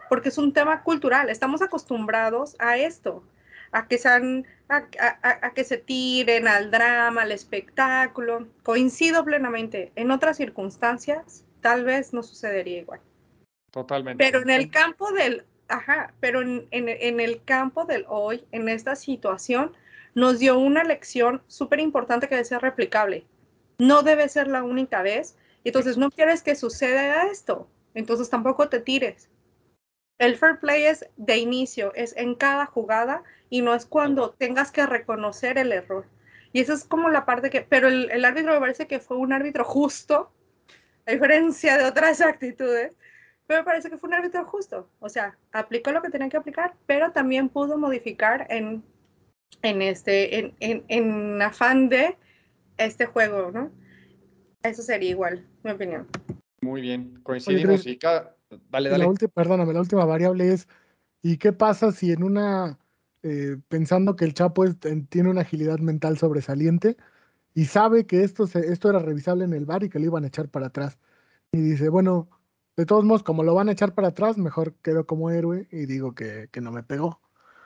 porque 0.07 0.29
es 0.29 0.37
un 0.37 0.53
tema 0.53 0.83
cultural, 0.83 1.29
estamos 1.29 1.61
acostumbrados 1.61 2.55
a 2.59 2.77
esto, 2.77 3.23
a 3.71 3.87
que, 3.87 3.97
sean, 3.97 4.47
a, 4.67 5.51
que 5.53 5.63
se 5.63 5.77
tiren 5.77 6.47
al 6.47 6.71
drama, 6.71 7.21
al 7.21 7.31
espectáculo. 7.31 8.47
Coincido 8.63 9.23
plenamente, 9.23 9.91
en 9.95 10.09
otras 10.09 10.37
circunstancias 10.37 11.45
tal 11.61 11.83
vez 11.83 12.13
no 12.13 12.23
sucedería 12.23 12.79
igual. 12.79 13.01
Totalmente. 13.69 14.23
Pero 14.23 14.41
en 14.41 14.49
el 14.49 14.71
campo 14.71 15.11
del, 15.11 15.45
ajá, 15.69 16.13
pero 16.19 16.41
en, 16.41 16.67
en 16.71 17.19
el 17.19 17.43
campo 17.43 17.85
del 17.85 18.05
hoy, 18.09 18.43
en 18.51 18.69
esta 18.69 18.95
situación, 18.95 19.73
nos 20.15 20.39
dio 20.39 20.59
una 20.59 20.83
lección 20.83 21.41
súper 21.47 21.79
importante 21.79 22.27
que 22.27 22.35
debe 22.35 22.45
ser 22.45 22.61
replicable 22.61 23.25
no 23.79 24.03
debe 24.03 24.29
ser 24.29 24.47
la 24.47 24.61
única 24.61 25.01
vez. 25.01 25.35
Entonces 25.63 25.97
no 25.97 26.11
quieres 26.11 26.43
que 26.43 26.53
suceda 26.55 27.27
esto. 27.31 27.67
Entonces 27.95 28.29
tampoco 28.29 28.69
te 28.69 28.79
tires. 28.79 29.29
El 30.19 30.37
fair 30.37 30.59
play 30.59 30.83
es 30.83 31.05
de 31.15 31.37
inicio, 31.37 31.93
es 31.95 32.15
en 32.17 32.35
cada 32.35 32.65
jugada 32.65 33.23
y 33.49 33.61
no 33.61 33.73
es 33.73 33.85
cuando 33.85 34.31
tengas 34.31 34.69
que 34.71 34.85
reconocer 34.85 35.57
el 35.57 35.71
error. 35.71 36.05
Y 36.51 36.59
esa 36.59 36.73
es 36.73 36.83
como 36.83 37.09
la 37.09 37.25
parte 37.25 37.49
que, 37.49 37.61
pero 37.61 37.87
el, 37.87 38.25
árbitro 38.25 38.53
me 38.53 38.59
parece 38.59 38.85
que 38.85 38.99
fue 38.99 39.17
un 39.17 39.31
árbitro 39.31 39.63
justo, 39.63 40.31
a 41.05 41.11
diferencia 41.11 41.77
de 41.77 41.85
otras 41.85 42.19
actitudes, 42.21 42.97
pero 43.49 43.61
me 43.61 43.65
parece 43.65 43.89
que 43.89 43.97
fue 43.97 44.09
un 44.09 44.13
árbitro 44.13 44.45
justo. 44.45 44.87
O 44.99 45.09
sea, 45.09 45.35
aplicó 45.53 45.91
lo 45.91 46.03
que 46.03 46.11
tenía 46.11 46.29
que 46.29 46.37
aplicar, 46.37 46.75
pero 46.85 47.11
también 47.11 47.49
pudo 47.49 47.79
modificar 47.79 48.45
en, 48.51 48.83
en, 49.63 49.81
este, 49.81 50.37
en, 50.37 50.53
en, 50.59 50.83
en 50.87 51.41
afán 51.41 51.89
de 51.89 52.15
este 52.77 53.07
juego, 53.07 53.49
¿no? 53.51 53.71
Eso 54.61 54.83
sería 54.83 55.09
igual, 55.09 55.47
mi 55.63 55.71
opinión. 55.71 56.05
Muy 56.61 56.81
bien, 56.81 57.19
coincidimos 57.23 57.87
y 57.87 57.97
cada... 57.97 58.35
Dale, 58.69 58.91
dale. 58.91 59.03
La 59.03 59.09
última, 59.09 59.31
perdóname, 59.33 59.73
la 59.73 59.79
última 59.79 60.05
variable 60.05 60.53
es, 60.53 60.67
¿y 61.23 61.37
qué 61.37 61.51
pasa 61.51 61.91
si 61.91 62.11
en 62.11 62.21
una, 62.21 62.77
eh, 63.23 63.57
pensando 63.67 64.15
que 64.15 64.25
el 64.25 64.35
Chapo 64.35 64.63
tiene 65.09 65.29
una 65.29 65.41
agilidad 65.41 65.79
mental 65.79 66.19
sobresaliente 66.19 66.97
y 67.55 67.65
sabe 67.65 68.05
que 68.05 68.23
esto, 68.23 68.45
se, 68.45 68.59
esto 68.71 68.91
era 68.91 68.99
revisable 68.99 69.43
en 69.43 69.53
el 69.53 69.65
bar 69.65 69.81
y 69.81 69.89
que 69.89 69.97
lo 69.97 70.05
iban 70.05 70.23
a 70.23 70.27
echar 70.27 70.49
para 70.49 70.67
atrás? 70.67 70.99
Y 71.51 71.57
dice, 71.61 71.89
bueno, 71.89 72.29
de 72.79 72.85
todos 72.85 73.03
modos, 73.03 73.23
como 73.23 73.43
lo 73.43 73.53
van 73.53 73.67
a 73.67 73.73
echar 73.73 73.93
para 73.93 74.07
atrás, 74.07 74.37
mejor 74.37 74.73
quedo 74.75 75.05
como 75.05 75.29
héroe 75.29 75.67
y 75.69 75.85
digo 75.85 76.15
que, 76.15 76.47
que 76.49 76.61
no 76.61 76.71
me 76.71 76.81
pegó. 76.81 77.19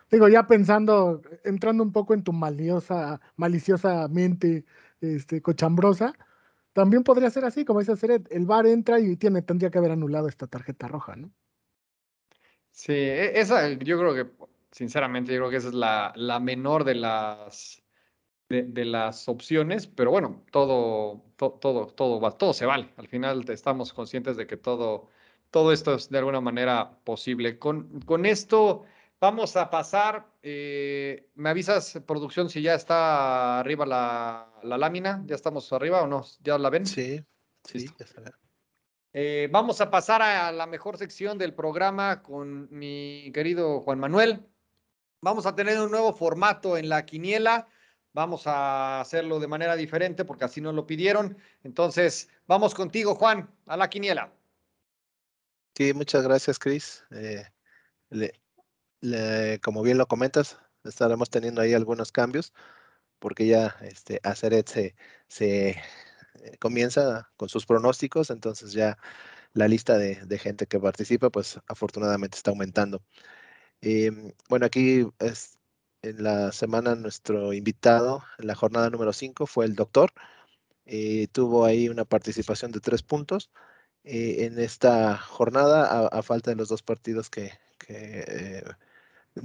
Digo, 0.09 0.27
ya 0.27 0.47
pensando, 0.47 1.21
entrando 1.43 1.83
un 1.83 1.91
poco 1.91 2.15
en 2.15 2.23
tu 2.23 2.33
maliosa, 2.33 3.21
maliciosa 3.35 4.07
mente 4.07 4.65
este, 5.01 5.39
cochambrosa, 5.39 6.15
también 6.73 7.03
podría 7.03 7.29
ser 7.29 7.45
así, 7.45 7.63
como 7.63 7.79
dice 7.79 7.95
Seret, 7.95 8.27
el 8.31 8.47
VAR 8.47 8.65
entra 8.65 8.99
y 8.99 9.15
tiene, 9.15 9.43
tendría 9.43 9.69
que 9.69 9.77
haber 9.77 9.91
anulado 9.91 10.27
esta 10.27 10.47
tarjeta 10.47 10.87
roja, 10.87 11.15
¿no? 11.15 11.31
Sí, 12.71 12.93
e, 12.93 13.39
esa 13.39 13.69
yo 13.69 13.99
creo 13.99 14.15
que, 14.15 14.31
sinceramente, 14.71 15.31
yo 15.31 15.41
creo 15.41 15.51
que 15.51 15.57
esa 15.57 15.67
es 15.67 15.75
la, 15.75 16.11
la 16.15 16.39
menor 16.39 16.85
de 16.85 16.95
las, 16.95 17.82
de, 18.61 18.85
las 18.85 19.27
opciones, 19.27 19.87
pero 19.87 20.11
bueno, 20.11 20.43
todo, 20.51 21.23
todo, 21.37 21.87
todo, 21.87 22.21
va, 22.21 22.31
todo 22.31 22.53
se 22.53 22.65
vale. 22.65 22.89
Al 22.97 23.07
final 23.07 23.49
estamos 23.49 23.93
conscientes 23.93 24.37
de 24.37 24.47
que 24.47 24.57
todo, 24.57 25.09
todo 25.51 25.71
esto 25.71 25.95
es 25.95 26.09
de 26.09 26.19
alguna 26.19 26.41
manera 26.41 26.97
posible. 27.03 27.57
Con, 27.59 28.01
con 28.01 28.25
esto 28.25 28.85
Vamos 29.23 29.55
a 29.55 29.69
pasar. 29.69 30.27
Eh, 30.41 31.29
¿Me 31.35 31.49
avisas, 31.49 31.97
producción, 32.05 32.49
si 32.49 32.61
ya 32.61 32.73
está 32.73 33.61
arriba 33.61 33.85
la, 33.85 34.77
lámina? 34.77 35.23
¿Ya 35.25 35.35
estamos 35.35 35.71
arriba 35.71 36.01
o 36.01 36.07
no? 36.07 36.25
¿Ya 36.41 36.57
la 36.57 36.69
ven? 36.69 36.85
Sí, 36.85 37.23
sí, 37.63 37.87
ya 37.97 38.05
eh, 39.13 39.47
vamos 39.49 39.79
a 39.79 39.89
pasar 39.89 40.21
a 40.21 40.51
la 40.51 40.67
mejor 40.67 40.97
sección 40.97 41.37
del 41.37 41.53
programa 41.53 42.21
con 42.21 42.67
mi 42.69 43.31
querido 43.33 43.79
Juan 43.79 43.97
Manuel. 43.97 44.45
Vamos 45.21 45.45
a 45.45 45.55
tener 45.55 45.79
un 45.79 45.89
nuevo 45.89 46.13
formato 46.13 46.75
en 46.75 46.89
la 46.89 47.05
quiniela. 47.05 47.69
Vamos 48.13 48.47
a 48.47 49.01
hacerlo 49.01 49.39
de 49.39 49.47
manera 49.47 49.75
diferente 49.75 50.23
porque 50.23 50.45
así 50.45 50.61
nos 50.61 50.75
lo 50.75 50.85
pidieron. 50.85 51.37
Entonces, 51.63 52.29
vamos 52.47 52.73
contigo, 52.75 53.15
Juan, 53.15 53.49
a 53.65 53.75
la 53.75 53.89
quiniela. 53.89 54.31
Sí, 55.75 55.93
muchas 55.93 56.23
gracias, 56.23 56.59
Chris. 56.59 57.03
Eh, 57.11 57.45
como 59.61 59.81
bien 59.81 59.97
lo 59.97 60.07
comentas, 60.07 60.57
estaremos 60.83 61.29
teniendo 61.29 61.61
ahí 61.61 61.73
algunos 61.73 62.11
cambios 62.11 62.53
porque 63.23 63.47
ya 63.47 63.77
este, 63.81 64.19
Aceret 64.23 64.67
se, 64.67 64.95
se 65.29 65.69
eh, 65.69 65.77
comienza 66.59 67.31
con 67.37 67.47
sus 67.47 67.65
pronósticos, 67.65 68.29
entonces 68.29 68.73
ya 68.73 68.97
la 69.53 69.69
lista 69.69 69.97
de, 69.97 70.37
gente 70.39 70.67
que 70.67 70.77
participa, 70.77 71.29
pues 71.29 71.57
afortunadamente 71.67 72.35
está 72.35 72.51
aumentando. 72.51 73.01
Em, 73.81 74.33
bueno, 74.49 74.65
aquí 74.65 75.07
es, 75.19 75.57
en 76.03 76.23
la 76.23 76.51
semana 76.51 76.95
nuestro 76.95 77.53
invitado, 77.53 78.23
en 78.37 78.47
la 78.47 78.55
jornada 78.55 78.89
número 78.89 79.13
5, 79.13 79.47
fue 79.47 79.65
el 79.65 79.75
doctor. 79.75 80.11
Eh, 80.85 81.27
tuvo 81.31 81.65
ahí 81.65 81.89
una 81.89 82.05
participación 82.05 82.71
de 82.71 82.81
tres 82.81 83.03
puntos. 83.03 83.51
Eh, 84.03 84.45
en 84.45 84.59
esta 84.59 85.17
jornada, 85.17 86.07
a, 86.07 86.23
falta 86.23 86.51
de 86.51 86.57
los 86.57 86.69
dos 86.69 86.83
partidos 86.83 87.29
que, 87.29 87.53
eh, 87.87 88.63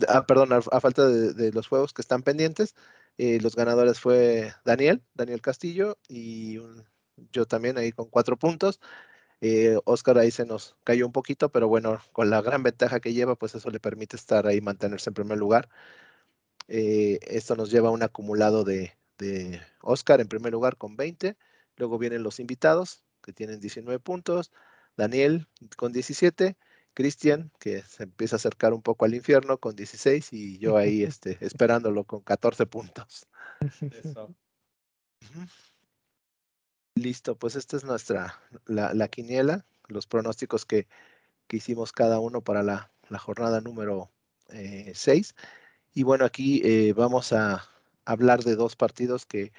ah, 0.09 0.27
perdón, 0.27 0.53
a, 0.53 0.81
falta 0.81 1.09
de, 1.09 1.53
los 1.53 1.69
juegos 1.69 1.93
que 1.95 2.03
están 2.03 2.23
pendientes, 2.23 2.75
los 3.19 3.57
ganadores 3.57 4.01
fue 4.01 4.53
Daniel, 4.65 5.03
Daniel 5.15 5.41
Castillo 5.43 5.99
y 6.09 6.59
yo 7.33 7.47
también 7.47 7.79
ahí 7.79 7.93
con 7.93 8.09
cuatro 8.11 8.37
puntos. 8.37 8.81
Oscar 9.85 10.19
ahí 10.19 10.31
se 10.31 10.47
nos 10.47 10.77
cayó 10.85 11.07
un 11.07 11.13
poquito, 11.13 11.51
pero 11.51 11.69
bueno, 11.69 12.01
con 12.13 12.31
la 12.31 12.43
gran 12.43 12.63
ventaja 12.63 13.01
que 13.01 13.15
lleva, 13.15 13.37
pues 13.37 13.55
eso 13.55 13.71
le 13.71 13.81
permite 13.81 14.17
estar 14.17 14.47
ahí, 14.47 14.61
mantenerse 14.61 15.11
en 15.11 15.15
primer 15.15 15.39
lugar. 15.39 15.69
Eh, 16.69 17.19
esto 17.23 17.57
nos 17.57 17.71
lleva 17.71 17.89
a 17.89 17.93
un 17.93 18.03
acumulado 18.03 18.63
de, 18.63 18.93
Oscar 19.83 20.21
en 20.21 20.29
primer 20.29 20.53
lugar 20.53 20.77
con 20.77 20.97
20. 20.97 21.37
Luego 21.77 21.99
vienen 21.99 22.23
los 22.23 22.39
invitados 22.39 23.03
que 23.23 23.33
tienen 23.33 23.59
19 23.59 23.99
puntos. 23.99 24.53
Daniel 24.97 25.49
con 25.77 25.93
17. 25.93 26.57
Cristian, 26.95 27.53
que 27.61 27.83
se 27.83 28.05
empieza 28.05 28.35
a 28.35 28.39
acercar 28.39 28.73
un 28.73 28.83
poco 28.83 29.05
al 29.05 29.15
infierno 29.15 29.59
con 29.59 29.77
16 29.77 30.33
y 30.33 30.59
yo 30.59 30.77
ahí 30.77 31.03
este, 31.05 31.39
esperándolo 31.41 32.05
con 32.05 32.23
14 32.23 32.67
puntos. 32.67 33.27
Listo, 36.97 37.37
pues 37.39 37.55
esta 37.55 37.77
es 37.77 37.85
nuestra, 37.85 38.43
la, 38.67 39.09
quiniela, 39.09 39.65
los 39.87 40.09
pronósticos 40.09 40.65
que, 40.65 40.89
hicimos 41.51 41.93
cada 41.93 42.19
uno 42.19 42.43
para 42.43 42.63
la, 42.63 42.91
jornada 43.19 43.61
número 43.61 44.11
6. 44.49 44.55
Eh, 44.57 45.43
y 45.99 46.05
bueno, 46.05 46.25
aquí 46.25 46.63
eh, 46.65 46.93
vamos 46.93 47.33
a 47.33 47.69
hablar 48.05 48.45
de 48.45 48.55
dos 48.55 48.77
partidos 48.77 49.27
que 49.27 49.53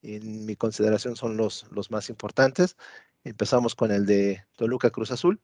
en 0.00 0.46
mi 0.46 0.56
consideración 0.56 1.16
son 1.16 1.36
los, 1.36 1.66
los 1.70 1.90
más 1.90 2.08
importantes. 2.08 2.78
Empezamos 3.24 3.74
con 3.74 3.90
el 3.90 4.06
de 4.06 4.42
Toluca 4.56 4.88
Cruz 4.88 5.10
Azul. 5.10 5.38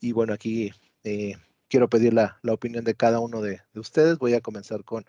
Y 0.00 0.12
bueno, 0.12 0.32
aquí 0.32 0.72
eh, 1.04 1.34
quiero 1.68 1.90
pedir 1.90 2.14
la, 2.14 2.40
opinión 2.48 2.84
de 2.84 2.94
cada 2.94 3.20
uno 3.20 3.42
de, 3.42 3.60
ustedes. 3.74 4.16
Voy 4.16 4.32
a 4.32 4.40
comenzar 4.40 4.82
con, 4.82 5.04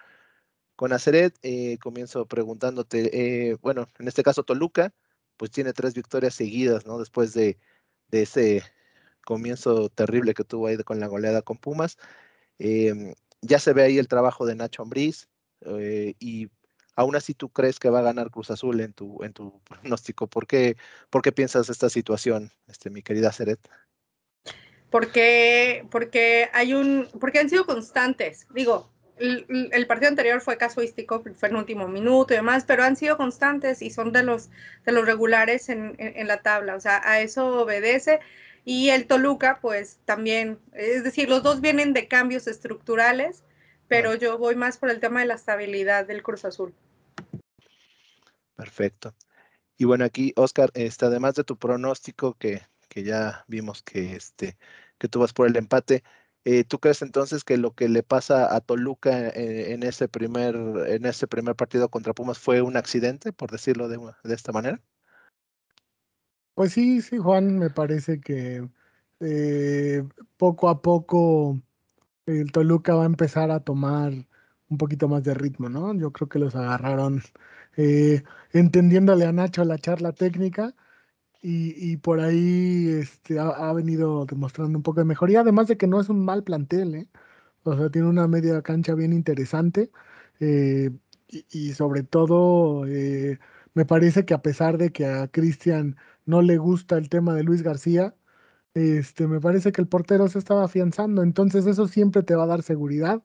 con 0.75 0.91
Aceret. 0.91 1.33
Eh, 1.43 1.77
comienzo 1.81 2.25
preguntándote, 2.25 3.57
bueno, 3.61 3.87
en 3.99 4.09
este 4.09 4.21
caso 4.21 4.43
Toluca, 4.43 4.93
pues 5.37 5.49
tiene 5.49 5.71
tres 5.71 5.93
victorias 5.93 6.35
seguidas, 6.35 6.85
¿no? 6.85 6.99
Después 6.99 7.33
de, 7.33 7.57
de 8.09 8.23
ese 8.23 8.63
comienzo 9.25 9.87
terrible 9.87 10.33
que 10.33 10.43
tuvo 10.43 10.67
ahí 10.67 10.77
con 10.83 10.99
la 10.99 11.07
goleada 11.07 11.41
con 11.41 11.57
Pumas. 11.57 11.97
Ya 13.47 13.59
se 13.59 13.73
ve 13.73 13.83
ahí 13.83 13.97
el 13.97 14.07
trabajo 14.07 14.45
de 14.45 14.55
Nacho 14.55 14.83
Ambriz 14.83 15.27
eh, 15.61 16.13
y 16.19 16.49
aún 16.95 17.15
así 17.15 17.33
tú 17.33 17.49
crees 17.49 17.79
que 17.79 17.89
va 17.89 17.99
a 17.99 18.03
ganar 18.03 18.31
Cruz 18.31 18.51
Azul 18.51 18.79
en 18.81 18.93
tu, 18.93 19.23
en 19.23 19.33
tu 19.33 19.59
pronóstico. 19.61 20.27
¿Por 20.27 20.47
qué, 20.47 20.77
¿Por 21.09 21.21
qué 21.21 21.31
piensas 21.31 21.69
esta 21.69 21.89
situación, 21.89 22.51
este, 22.67 22.89
mi 22.89 23.01
querida 23.01 23.31
Seret? 23.31 23.59
Porque, 24.89 25.85
porque 25.91 26.49
hay 26.53 26.73
un, 26.73 27.09
porque 27.19 27.39
han 27.39 27.49
sido 27.49 27.65
constantes. 27.65 28.47
Digo, 28.53 28.89
el, 29.17 29.87
partido 29.87 30.09
anterior 30.09 30.41
fue 30.41 30.57
casuístico, 30.57 31.23
fue 31.35 31.49
en 31.49 31.55
último 31.55 31.87
minuto 31.87 32.33
y 32.33 32.37
demás, 32.37 32.63
pero 32.65 32.83
han 32.83 32.95
sido 32.95 33.17
constantes 33.17 33.81
y 33.81 33.89
son 33.89 34.13
de 34.13 34.23
los, 34.23 34.49
de 34.85 34.91
los 34.91 35.05
regulares 35.05 35.69
en, 35.69 35.95
en 35.97 36.27
la 36.27 36.41
tabla. 36.41 36.75
O 36.75 36.79
sea, 36.79 37.01
a 37.03 37.19
eso 37.19 37.61
obedece. 37.63 38.19
Y 38.69 38.89
el 38.89 39.07
Toluca, 39.07 39.59
pues 39.61 39.97
también, 40.03 40.59
es 40.73 41.01
decir, 41.01 41.29
los 41.29 41.41
dos 41.41 41.61
vienen 41.61 41.93
de 41.93 42.09
cambios 42.09 42.47
estructurales, 42.47 43.45
pero 43.87 44.13
yo 44.15 44.37
voy 44.37 44.57
más 44.57 44.77
por 44.77 44.89
el 44.89 44.99
tema 44.99 45.21
de 45.21 45.25
la 45.25 45.35
estabilidad 45.35 46.05
del 46.05 46.21
Cruz 46.21 46.43
Azul. 46.43 46.75
Perfecto. 48.57 49.15
Y 49.77 49.85
bueno, 49.85 50.03
aquí, 50.03 50.33
Oscar, 50.35 50.69
este, 50.73 51.05
además 51.05 51.35
de 51.35 51.45
tu 51.45 51.55
pronóstico 51.55 52.33
que, 52.33 52.61
que 52.89 53.03
ya 53.03 53.45
vimos 53.47 53.83
que, 53.83 54.17
este, 54.17 54.57
que 54.97 55.07
tú 55.07 55.21
vas 55.21 55.31
por 55.31 55.47
el 55.47 55.55
empate, 55.55 56.03
eh, 56.43 56.65
¿tú 56.65 56.79
crees 56.79 57.01
entonces 57.01 57.45
que 57.45 57.55
lo 57.55 57.73
que 57.73 57.87
le 57.87 58.03
pasa 58.03 58.53
a 58.53 58.59
Toluca 58.59 59.29
eh, 59.29 59.71
en, 59.71 59.83
ese 59.83 60.09
primer, 60.09 60.57
en 60.57 61.05
ese 61.05 61.25
primer 61.25 61.55
partido 61.55 61.87
contra 61.87 62.13
Pumas 62.13 62.37
fue 62.37 62.61
un 62.61 62.75
accidente, 62.75 63.31
por 63.31 63.49
decirlo 63.49 63.87
de, 63.87 63.97
de 64.25 64.35
esta 64.35 64.51
manera? 64.51 64.81
Pues 66.57 66.73
sí, 66.73 67.01
sí, 67.03 67.19
Juan, 67.19 67.59
me 67.59 67.69
parece 67.69 68.19
que 68.19 68.67
eh, 69.19 70.03
poco 70.37 70.69
a 70.69 70.81
poco 70.81 71.61
el 72.27 72.51
Toluca 72.51 72.95
va 72.95 73.03
a 73.03 73.05
empezar 73.07 73.51
a 73.51 73.61
tomar 73.61 74.13
un 74.69 74.77
poquito 74.79 75.07
más 75.07 75.23
de 75.23 75.35
ritmo, 75.35 75.69
¿no? 75.69 75.93
Yo 75.95 76.11
creo 76.13 76.29
que 76.29 76.39
los 76.39 76.55
agarraron 76.55 77.21
eh, 77.77 78.23
entendiéndole 78.53 79.25
a 79.25 79.33
Nacho 79.33 79.65
la 79.65 79.77
charla 79.79 80.13
técnica 80.13 80.75
y, 81.43 81.97
por 81.97 82.21
ahí 82.21 82.89
este, 82.89 83.39
ha, 83.39 83.73
venido 83.73 84.25
demostrando 84.25 84.77
un 84.79 84.83
poco 84.83 85.01
de 85.01 85.05
mejoría, 85.05 85.41
además 85.41 85.67
de 85.67 85.77
que 85.77 85.87
no 85.87 86.01
es 86.01 86.09
un 86.09 86.25
mal 86.25 86.43
plantel, 86.43 86.95
¿eh? 86.95 87.09
O 87.63 87.77
sea, 87.77 87.89
tiene 87.91 88.09
una 88.09 88.27
media 88.27 88.61
cancha 88.63 88.95
bien 88.95 89.13
interesante 89.13 89.91
y, 90.39 90.89
y, 91.51 91.73
sobre 91.73 92.03
todo 92.03 92.85
me 93.73 93.85
parece 93.85 94.25
que 94.25 94.33
a 94.33 94.41
pesar 94.41 94.77
de 94.77 94.91
que 94.91 95.05
a 95.05 95.27
Cristian 95.27 95.97
no 96.27 96.43
le 96.43 96.57
gusta 96.59 96.97
el 96.99 97.09
tema 97.09 97.33
de 97.35 97.43
Luis 97.43 97.63
García, 97.63 98.15
este, 98.73 99.27
me 99.27 99.41
parece 99.41 99.71
que 99.71 99.81
el 99.81 99.87
portero 99.87 100.27
se 100.29 100.39
estaba 100.39 100.65
afianzando, 100.65 101.23
entonces 101.23 101.65
eso 101.67 101.87
siempre 101.87 102.23
te 102.23 102.35
va 102.35 102.43
a 102.43 102.47
dar 102.47 102.63
seguridad. 102.63 103.23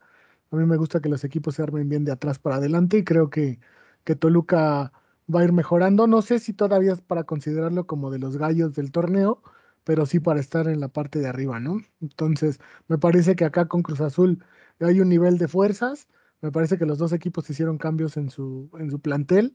A 0.51 0.57
mí 0.57 0.67
me 0.67 0.77
gusta 0.77 1.01
que 1.01 1.09
los 1.09 1.25
equipos 1.25 1.57
se 1.57 1.63
armen 1.63 1.89
bien 1.89 2.05
de 2.05 2.13
atrás 2.13 2.39
para 2.39 2.57
adelante 2.57 2.99
y 2.99 3.05
creo 3.05 3.31
que, 3.31 3.61
que 4.05 4.17
Toluca 4.17 4.93
va 5.35 5.41
a 5.41 5.45
ir 5.45 5.53
mejorando. 5.53 6.07
No 6.07 6.23
sé 6.23 6.39
si 6.39 6.53
todavía 6.53 6.93
es 6.95 7.01
para 7.03 7.25
considerarlo 7.25 7.87
como 7.87 8.11
de 8.11 8.19
los 8.19 8.37
gallos 8.39 8.75
del 8.75 8.93
torneo, 8.93 9.43
pero 9.85 10.07
sí 10.07 10.21
para 10.21 10.41
estar 10.41 10.69
en 10.69 10.81
la 10.81 10.89
parte 10.89 11.19
de 11.21 11.29
arriba, 11.29 11.61
¿no? 11.61 11.81
Entonces, 12.01 12.59
me 12.89 12.99
parece 12.99 13.37
que 13.37 13.45
acá 13.45 13.69
con 13.69 13.83
Cruz 13.83 14.01
Azul 14.01 14.45
hay 14.81 15.01
un 15.01 15.09
nivel 15.09 15.39
de 15.39 15.49
fuerzas. 15.49 16.09
Me 16.41 16.53
parece 16.53 16.79
que 16.79 16.87
los 16.87 16.99
dos 16.99 17.13
equipos 17.13 17.49
hicieron 17.51 17.79
cambios 17.79 18.17
en 18.17 18.31
su, 18.31 18.71
en 18.79 18.91
su 18.91 19.01
plantel 19.01 19.53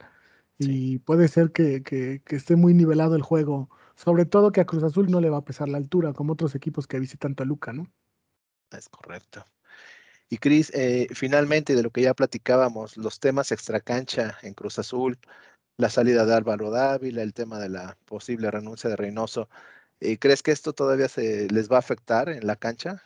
y 0.60 1.00
puede 1.00 1.28
ser 1.28 1.52
que, 1.52 1.84
que, 1.84 2.22
esté 2.36 2.56
muy 2.56 2.74
nivelado 2.74 3.15
el 3.15 3.22
juego. 3.22 3.70
Sobre 3.96 4.26
todo 4.26 4.52
que 4.52 4.62
a 4.62 4.65
Cruz 4.65 4.84
Azul 4.84 5.10
no 5.10 5.22
le 5.22 5.30
va 5.30 5.38
a 5.38 5.46
pesar 5.46 5.70
la 5.70 5.78
altura, 5.78 6.13
como 6.13 6.34
otros 6.34 6.56
equipos 6.56 6.88
que 6.88 7.00
visitan 7.00 7.36
Toluca, 7.36 7.74
¿no? 7.74 7.91
Es 8.72 8.89
correcto. 8.89 9.46
Y 10.30 10.38
Cris, 10.38 10.72
eh, 10.74 11.08
finalmente 11.12 11.76
de 11.76 11.84
lo 11.84 11.89
que 11.89 12.02
ya 12.02 12.13
platicábamos, 12.13 12.98
los 12.98 13.20
temas 13.20 13.52
extracancha 13.52 14.38
en 14.41 14.54
Cruz 14.54 14.78
Azul, 14.78 15.17
la 15.78 15.89
salida 15.89 16.26
de 16.26 16.34
Álvaro 16.34 16.70
Dávila, 16.70 17.22
el 17.22 17.34
tema 17.34 17.60
de 17.60 17.70
la 17.70 17.98
posible 18.06 18.52
renuncia 18.52 18.89
de 18.89 18.98
Reynoso, 18.98 19.48
eh, 20.00 20.17
¿crees 20.17 20.43
que 20.43 20.52
esto 20.52 20.74
todavía 20.74 21.08
se 21.08 21.48
les 21.50 21.72
va 21.72 21.78
a 21.78 21.80
afectar 21.80 22.30
en 22.30 22.46
la 22.46 22.56
cancha? 22.56 23.04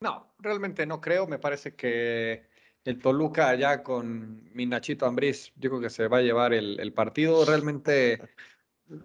No, 0.00 0.34
realmente 0.38 0.86
no 0.86 1.00
creo. 1.00 1.26
Me 1.26 1.38
parece 1.38 1.74
que 1.74 2.48
el 2.86 2.98
Toluca 3.00 3.48
allá 3.48 3.82
con 3.82 4.48
mi 4.54 4.66
Nachito 4.66 5.06
Ambriz, 5.06 5.52
yo 5.56 5.70
creo 5.70 5.80
que 5.80 5.90
se 5.90 6.08
va 6.08 6.18
a 6.18 6.22
llevar 6.22 6.54
el, 6.54 6.92
partido. 6.92 7.44
Realmente, 7.44 8.20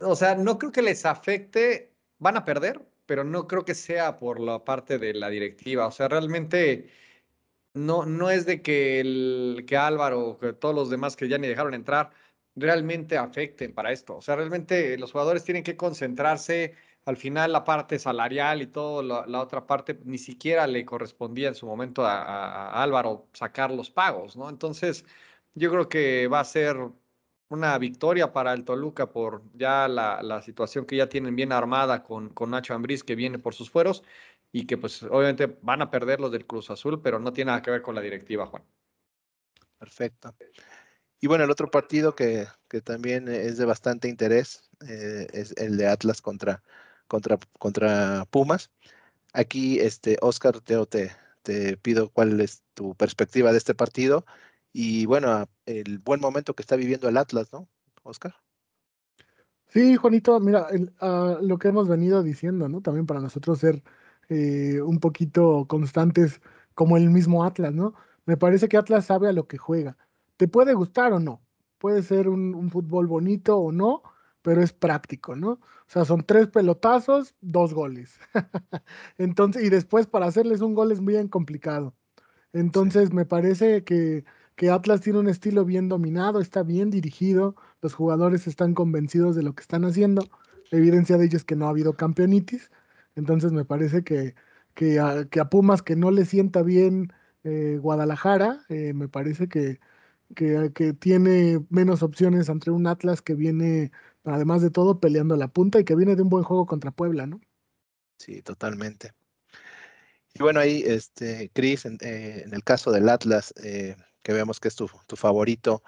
o 0.02 0.16
sea, 0.16 0.36
no 0.36 0.58
creo 0.58 0.72
que 0.72 0.82
les 0.82 1.06
afecte, 1.06 1.92
van 2.20 2.38
a 2.38 2.46
perder, 2.46 2.82
pero 3.06 3.24
no 3.24 3.48
creo 3.48 3.66
que 3.66 3.76
sea 3.76 4.20
por 4.20 4.40
la 4.40 4.64
parte 4.64 4.98
de 5.00 5.14
la 5.14 5.30
directiva. 5.30 5.88
O 5.88 5.92
sea, 5.92 6.08
realmente 6.08 6.90
no, 7.74 8.06
no 8.06 8.30
es 8.30 8.46
de 8.46 8.62
que, 8.62 9.00
el, 9.00 9.66
que 9.68 9.78
Álvaro, 9.78 10.38
que 10.40 10.54
todos 10.54 10.76
los 10.76 10.90
demás 10.90 11.16
que 11.16 11.28
ya 11.28 11.38
ni 11.38 11.48
dejaron 11.48 11.74
entrar, 11.74 12.12
realmente 12.56 13.18
afecten 13.18 13.74
para 13.74 13.92
esto. 13.92 14.18
O 14.18 14.22
sea, 14.22 14.36
realmente 14.36 14.98
los 14.98 15.12
jugadores 15.12 15.44
tienen 15.44 15.64
que 15.64 15.78
concentrarse 15.78 16.76
al 17.06 17.18
final 17.18 17.52
la 17.52 17.64
parte 17.64 17.98
salarial 18.00 18.62
y 18.62 18.68
todo, 18.68 19.02
la, 19.02 19.42
otra 19.42 19.66
parte 19.66 20.00
ni 20.06 20.18
siquiera 20.18 20.68
le 20.68 20.86
correspondía 20.86 21.48
en 21.48 21.56
su 21.56 21.66
momento 21.66 22.06
a, 22.06 22.82
Álvaro 22.82 23.28
sacar 23.34 23.72
los 23.72 23.90
pagos, 23.90 24.38
¿no? 24.38 24.50
Entonces, 24.50 25.06
yo 25.56 25.72
creo 25.72 25.90
que 25.90 26.28
va 26.28 26.40
a 26.40 26.46
ser 26.46 26.78
una 27.50 27.78
victoria 27.78 28.32
para 28.32 28.54
el 28.54 28.64
Toluca 28.64 29.12
por 29.12 29.44
ya 29.54 29.88
la, 29.88 30.42
situación 30.42 30.86
que 30.86 30.98
ya 30.98 31.10
tienen 31.10 31.36
bien 31.36 31.52
armada 31.52 32.04
con, 32.04 32.34
Nacho 32.48 32.74
Ambriz 32.74 33.04
que 33.04 33.16
viene 33.16 33.40
por 33.40 33.54
sus 33.56 33.70
fueros 33.70 34.04
y 34.52 34.66
que 34.66 34.78
pues 34.78 35.04
obviamente 35.04 35.58
van 35.62 35.82
a 35.82 35.90
perder 35.90 36.20
los 36.20 36.32
del 36.32 36.46
Cruz 36.46 36.70
Azul, 36.70 37.02
pero 37.02 37.20
no 37.20 37.34
tiene 37.34 37.50
nada 37.50 37.62
que 37.62 37.72
ver 37.72 37.82
con 37.82 37.96
la 37.96 38.02
directiva, 38.02 38.46
Juan. 38.46 38.64
Perfecto. 39.80 40.36
Y 41.20 41.28
bueno, 41.28 41.44
el 41.44 41.52
otro 41.52 41.70
partido 41.70 42.16
que, 42.16 42.48
también 42.84 43.28
es 43.28 43.58
de 43.58 43.66
bastante 43.66 44.08
interés 44.08 44.70
eh, 44.88 45.28
es 45.34 45.54
el 45.58 45.78
de 45.78 45.88
Atlas 45.88 46.22
contra, 46.22 46.64
contra, 47.12 47.38
contra 47.60 48.26
Pumas. 48.32 48.72
Aquí, 49.34 49.80
este, 49.80 50.18
Oscar, 50.22 50.62
Teo, 50.62 50.86
te, 50.86 51.12
pido 51.82 52.10
cuál 52.10 52.40
es 52.40 52.64
tu 52.74 52.96
perspectiva 52.96 53.52
de 53.52 53.58
este 53.58 53.76
partido 53.76 54.26
y 54.72 55.06
bueno, 55.08 55.50
el 55.66 56.00
buen 56.00 56.22
momento 56.22 56.54
que 56.54 56.62
está 56.62 56.78
viviendo 56.78 57.10
el 57.10 57.18
Atlas, 57.18 57.52
¿no, 57.52 57.68
Oscar? 58.04 58.34
Sí, 59.68 59.98
Juanito, 59.98 60.40
mira, 60.40 60.68
ah, 61.02 61.38
lo 61.42 61.58
que 61.58 61.68
hemos 61.68 61.90
venido 61.90 62.24
diciendo, 62.24 62.70
¿no? 62.70 62.80
También 62.82 63.06
para 63.06 63.20
nosotros 63.20 63.60
ser 63.60 63.84
eh, 64.30 64.80
un 64.82 65.00
poquito 65.00 65.66
constantes 65.68 66.40
como 66.76 66.96
el 66.96 67.10
mismo 67.10 67.44
Atlas, 67.44 67.74
¿no? 67.74 67.94
Me 68.26 68.38
parece 68.38 68.70
que 68.70 68.78
Atlas 68.78 69.06
sabe 69.08 69.28
a 69.28 69.34
lo 69.34 69.48
que 69.48 69.58
juega. 69.58 69.98
¿Te 70.38 70.48
puede 70.48 70.74
gustar 70.74 71.12
o 71.12 71.20
no? 71.20 71.42
Puede 71.78 72.04
ser 72.04 72.30
un, 72.30 72.56
un 72.56 72.70
fútbol 72.70 73.08
bonito 73.08 73.58
o 73.58 73.72
no, 73.74 74.04
pero 74.42 74.62
es 74.62 74.74
práctico, 74.74 75.36
¿no? 75.36 75.52
O 75.52 75.60
sea, 75.88 76.06
son 76.06 76.24
tres 76.24 76.48
pelotazos, 76.48 77.36
dos 77.42 77.74
goles. 77.74 78.18
Entonces, 79.18 79.64
y 79.64 79.70
después 79.70 80.08
para 80.08 80.28
hacerles 80.28 80.62
un 80.62 80.74
gol 80.74 80.92
es 80.92 81.04
bien 81.04 81.28
complicado. 81.28 81.96
Entonces, 82.54 83.14
me 83.14 83.26
parece 83.26 83.84
que, 83.84 84.26
que, 84.56 84.70
Atlas 84.70 85.02
tiene 85.02 85.20
un 85.20 85.30
estilo 85.30 85.66
bien 85.66 85.90
dominado, 85.90 86.42
está 86.42 86.64
bien 86.64 86.90
dirigido, 86.90 87.56
los 87.82 87.94
jugadores 87.94 88.48
están 88.48 88.74
convencidos 88.74 89.36
de 89.36 89.44
lo 89.44 89.54
que 89.56 89.62
están 89.62 89.86
haciendo. 89.86 90.24
La 90.70 90.78
evidencia 90.80 91.18
de 91.18 91.26
ello 91.26 91.38
es 91.38 91.44
que 91.46 91.56
no 91.56 91.68
ha 91.68 91.70
habido 91.70 91.94
campeonitis. 91.96 92.72
Entonces, 93.16 93.52
me 93.52 93.66
parece 93.66 94.04
que, 94.04 94.36
que, 94.74 95.00
a, 95.00 95.50
Pumas 95.50 95.82
que 95.82 95.96
no 95.96 96.12
le 96.12 96.26
sienta 96.26 96.62
bien 96.64 97.14
eh, 97.44 97.78
Guadalajara, 97.82 98.66
eh, 98.70 98.94
me 98.94 99.08
parece 99.10 99.48
que, 99.50 99.80
que, 100.36 100.72
que 100.74 100.94
tiene 100.94 101.66
menos 101.70 102.04
opciones 102.04 102.50
entre 102.50 102.72
un 102.72 102.88
Atlas 102.88 103.22
que 103.22 103.36
viene 103.36 103.92
además 104.24 104.62
de 104.62 104.70
todo 104.70 105.00
peleando 105.00 105.36
la 105.36 105.48
punta 105.48 105.80
y 105.80 105.86
que 105.86 105.96
viene 105.96 106.16
de 106.16 106.22
un 106.22 106.30
buen 106.30 106.44
juego 106.44 106.66
contra 106.66 106.92
Puebla, 106.92 107.26
¿no? 107.28 107.42
Sí, 108.18 108.42
totalmente. 108.42 109.14
Y 110.34 110.44
bueno, 110.44 110.60
ahí, 110.60 110.84
este, 110.86 111.50
Cris, 111.54 111.86
en, 111.86 111.98
eh, 112.02 112.46
el 112.52 112.64
caso 112.64 112.92
del 112.92 113.10
Atlas, 113.10 113.54
eh, 113.64 113.96
que 114.22 114.34
vemos 114.34 114.60
que 114.60 114.70
es 114.70 114.76
tu, 114.76 114.88
favorito, 114.88 115.84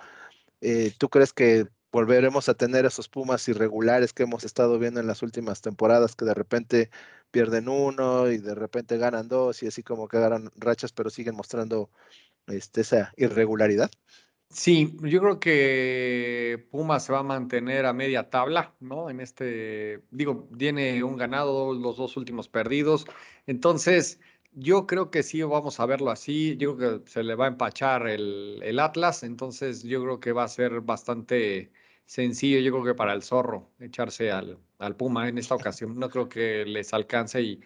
eh, 0.61 0.93
¿tú 0.97 1.09
crees 1.09 1.33
que 1.33 1.67
volveremos 1.91 2.49
a 2.49 2.55
tener 2.55 2.85
esos 2.85 3.07
Pumas 3.07 3.47
irregulares 3.47 4.13
que 4.13 4.23
hemos 4.23 4.43
estado 4.43 4.79
viendo 4.79 4.99
en 4.99 5.07
las 5.07 5.21
últimas 5.21 5.61
temporadas, 5.61 6.15
que 6.15 6.25
de 6.25 6.33
repente 6.33 6.89
pierden 7.31 7.69
uno 7.69 8.29
y 8.31 8.39
de 8.39 8.55
repente 8.55 8.97
ganan 8.97 9.27
dos 9.27 9.63
y 9.63 9.67
así 9.67 9.83
como 9.83 10.07
que 10.07 10.17
agarran 10.17 10.51
rachas, 10.55 10.91
pero 10.91 11.09
siguen 11.09 11.35
mostrando 11.35 11.91
este, 12.47 12.81
esa 12.81 13.13
irregularidad? 13.17 13.91
Sí, 14.55 14.95
yo 15.01 15.19
creo 15.19 15.39
que 15.39 16.67
Puma 16.69 16.99
se 16.99 17.11
va 17.11 17.19
a 17.19 17.23
mantener 17.23 17.87
a 17.87 17.93
media 17.93 18.29
tabla, 18.29 18.75
¿no? 18.79 19.09
En 19.09 19.19
este, 19.19 20.03
digo, 20.11 20.47
tiene 20.55 21.03
un 21.03 21.17
ganado, 21.17 21.73
los 21.73 21.97
dos 21.97 22.17
últimos 22.17 22.49
perdidos. 22.49 23.05
Entonces, 23.47 24.19
yo 24.51 24.85
creo 24.85 25.09
que 25.09 25.23
sí 25.23 25.41
vamos 25.41 25.79
a 25.79 25.87
verlo 25.87 26.11
así. 26.11 26.55
Yo 26.57 26.77
creo 26.77 27.03
que 27.03 27.09
se 27.09 27.23
le 27.23 27.33
va 27.33 27.45
a 27.45 27.47
empachar 27.47 28.07
el, 28.07 28.59
el 28.63 28.79
Atlas. 28.79 29.23
Entonces, 29.23 29.81
yo 29.81 30.03
creo 30.03 30.19
que 30.19 30.31
va 30.33 30.43
a 30.43 30.47
ser 30.47 30.81
bastante 30.81 31.71
sencillo, 32.05 32.59
yo 32.59 32.71
creo 32.73 32.83
que 32.83 32.95
para 32.95 33.13
el 33.13 33.23
zorro, 33.23 33.71
echarse 33.79 34.31
al, 34.31 34.59
al 34.77 34.95
Puma 34.95 35.29
en 35.29 35.39
esta 35.39 35.55
ocasión. 35.55 35.97
No 35.97 36.09
creo 36.09 36.29
que 36.29 36.63
les 36.65 36.93
alcance 36.93 37.41
y 37.41 37.59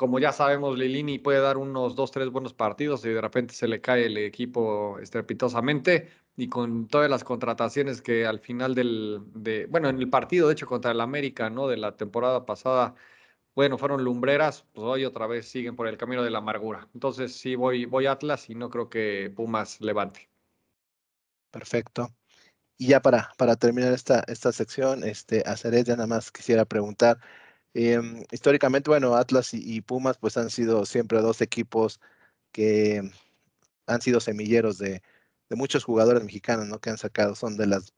como 0.00 0.18
ya 0.18 0.32
sabemos, 0.32 0.78
Lilini 0.78 1.18
puede 1.18 1.40
dar 1.40 1.58
unos 1.58 1.94
dos, 1.94 2.10
tres 2.10 2.30
buenos 2.30 2.54
partidos 2.54 3.04
y 3.04 3.10
de 3.10 3.20
repente 3.20 3.52
se 3.52 3.68
le 3.68 3.82
cae 3.82 4.06
el 4.06 4.16
equipo 4.16 4.98
estrepitosamente 4.98 6.08
y 6.38 6.48
con 6.48 6.88
todas 6.88 7.10
las 7.10 7.22
contrataciones 7.22 8.00
que 8.00 8.24
al 8.24 8.40
final 8.40 8.74
del, 8.74 9.20
de, 9.34 9.66
bueno, 9.66 9.90
en 9.90 9.98
el 9.98 10.08
partido 10.08 10.48
de 10.48 10.54
hecho 10.54 10.66
contra 10.66 10.92
el 10.92 11.02
América, 11.02 11.50
¿no? 11.50 11.68
De 11.68 11.76
la 11.76 11.98
temporada 11.98 12.46
pasada, 12.46 12.94
bueno, 13.54 13.76
fueron 13.76 14.02
lumbreras, 14.02 14.64
pues 14.72 14.86
hoy 14.86 15.04
otra 15.04 15.26
vez 15.26 15.46
siguen 15.46 15.76
por 15.76 15.86
el 15.86 15.98
camino 15.98 16.22
de 16.22 16.30
la 16.30 16.38
amargura. 16.38 16.88
Entonces 16.94 17.36
sí 17.36 17.54
voy, 17.54 17.84
voy 17.84 18.06
Atlas 18.06 18.48
y 18.48 18.54
no 18.54 18.70
creo 18.70 18.88
que 18.88 19.30
Pumas 19.36 19.82
levante. 19.82 20.30
Perfecto. 21.50 22.08
Y 22.78 22.86
ya 22.86 23.00
para, 23.02 23.32
para 23.36 23.54
terminar 23.56 23.92
esta, 23.92 24.24
esta 24.28 24.50
sección, 24.50 25.04
este, 25.04 25.42
a 25.44 25.58
Ceres 25.58 25.84
ya 25.84 25.96
nada 25.96 26.06
más 26.06 26.32
quisiera 26.32 26.64
preguntar, 26.64 27.18
Em, 27.74 28.24
históricamente, 28.32 28.90
bueno, 28.90 29.14
Atlas 29.14 29.54
y, 29.54 29.80
Pumas 29.80 30.18
pues 30.18 30.36
han 30.36 30.50
sido 30.50 30.84
siempre 30.86 31.20
dos 31.20 31.40
equipos 31.40 32.00
que 32.52 33.02
han 33.86 34.02
sido 34.02 34.20
semilleros 34.20 34.78
de, 34.78 35.02
muchos 35.50 35.84
jugadores 35.84 36.22
mexicanos, 36.24 36.66
¿no? 36.68 36.80
Que 36.80 36.90
han 36.90 36.98
sacado, 36.98 37.34
son 37.34 37.56
de 37.56 37.66
las, 37.66 37.94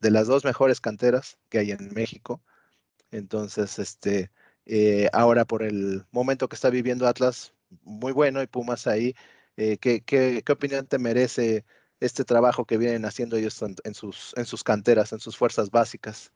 de 0.00 0.10
las 0.10 0.26
dos 0.28 0.44
mejores 0.44 0.80
canteras 0.80 1.38
que 1.48 1.58
hay 1.60 1.72
en 1.72 1.92
México. 1.94 2.42
Entonces, 3.12 3.78
este, 3.78 4.30
eh, 4.66 5.08
ahora 5.12 5.44
por 5.46 5.62
el 5.64 6.06
momento 6.12 6.48
que 6.48 6.56
está 6.56 6.70
viviendo 6.70 7.08
Atlas, 7.08 7.54
muy 7.84 8.12
bueno, 8.12 8.42
y 8.42 8.46
Pumas 8.48 8.86
ahí, 8.86 9.14
eh, 9.56 9.78
¿qué, 9.78 10.02
qué, 10.02 10.44
opinión 10.52 10.86
te 10.86 10.98
merece 10.98 11.64
este 12.00 12.24
trabajo 12.24 12.64
que 12.66 12.78
vienen 12.78 13.04
haciendo 13.04 13.36
ellos 13.36 13.62
en 13.84 13.94
sus, 13.94 14.34
en 14.36 14.46
sus 14.46 14.64
canteras, 14.64 15.12
en 15.12 15.20
sus 15.20 15.36
fuerzas 15.36 15.70
básicas? 15.70 16.32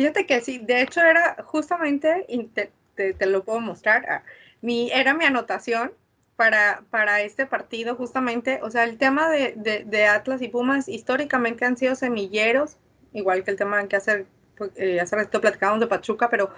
Fíjate 0.00 0.24
que 0.24 0.40
sí, 0.40 0.56
de 0.56 0.80
hecho 0.80 1.02
era 1.02 1.36
justamente, 1.44 2.24
te, 2.54 3.12
te, 3.12 3.26
lo 3.26 3.44
puedo 3.44 3.60
mostrar, 3.60 4.06
ah, 4.08 4.22
mi, 4.62 4.90
era 4.90 5.12
mi 5.12 5.26
anotación 5.26 5.92
para, 6.36 6.84
para 6.88 7.20
este 7.20 7.44
partido 7.44 7.96
justamente, 7.96 8.60
o 8.62 8.70
sea, 8.70 8.84
el 8.84 8.96
tema 8.96 9.28
de, 9.28 9.84
de, 9.84 10.06
Atlas 10.06 10.40
y 10.40 10.48
Pumas 10.48 10.88
históricamente 10.88 11.66
han 11.66 11.76
sido 11.76 11.96
semilleros, 11.96 12.78
igual 13.12 13.44
que 13.44 13.50
el 13.50 13.58
tema 13.58 13.86
que 13.88 13.96
hace, 13.96 14.24
pues, 14.56 14.70
eh, 14.76 15.00
hace 15.00 15.16
rato 15.16 15.38
platicábamos 15.38 15.80
de 15.80 15.86
Pachuca, 15.88 16.30
pero, 16.30 16.48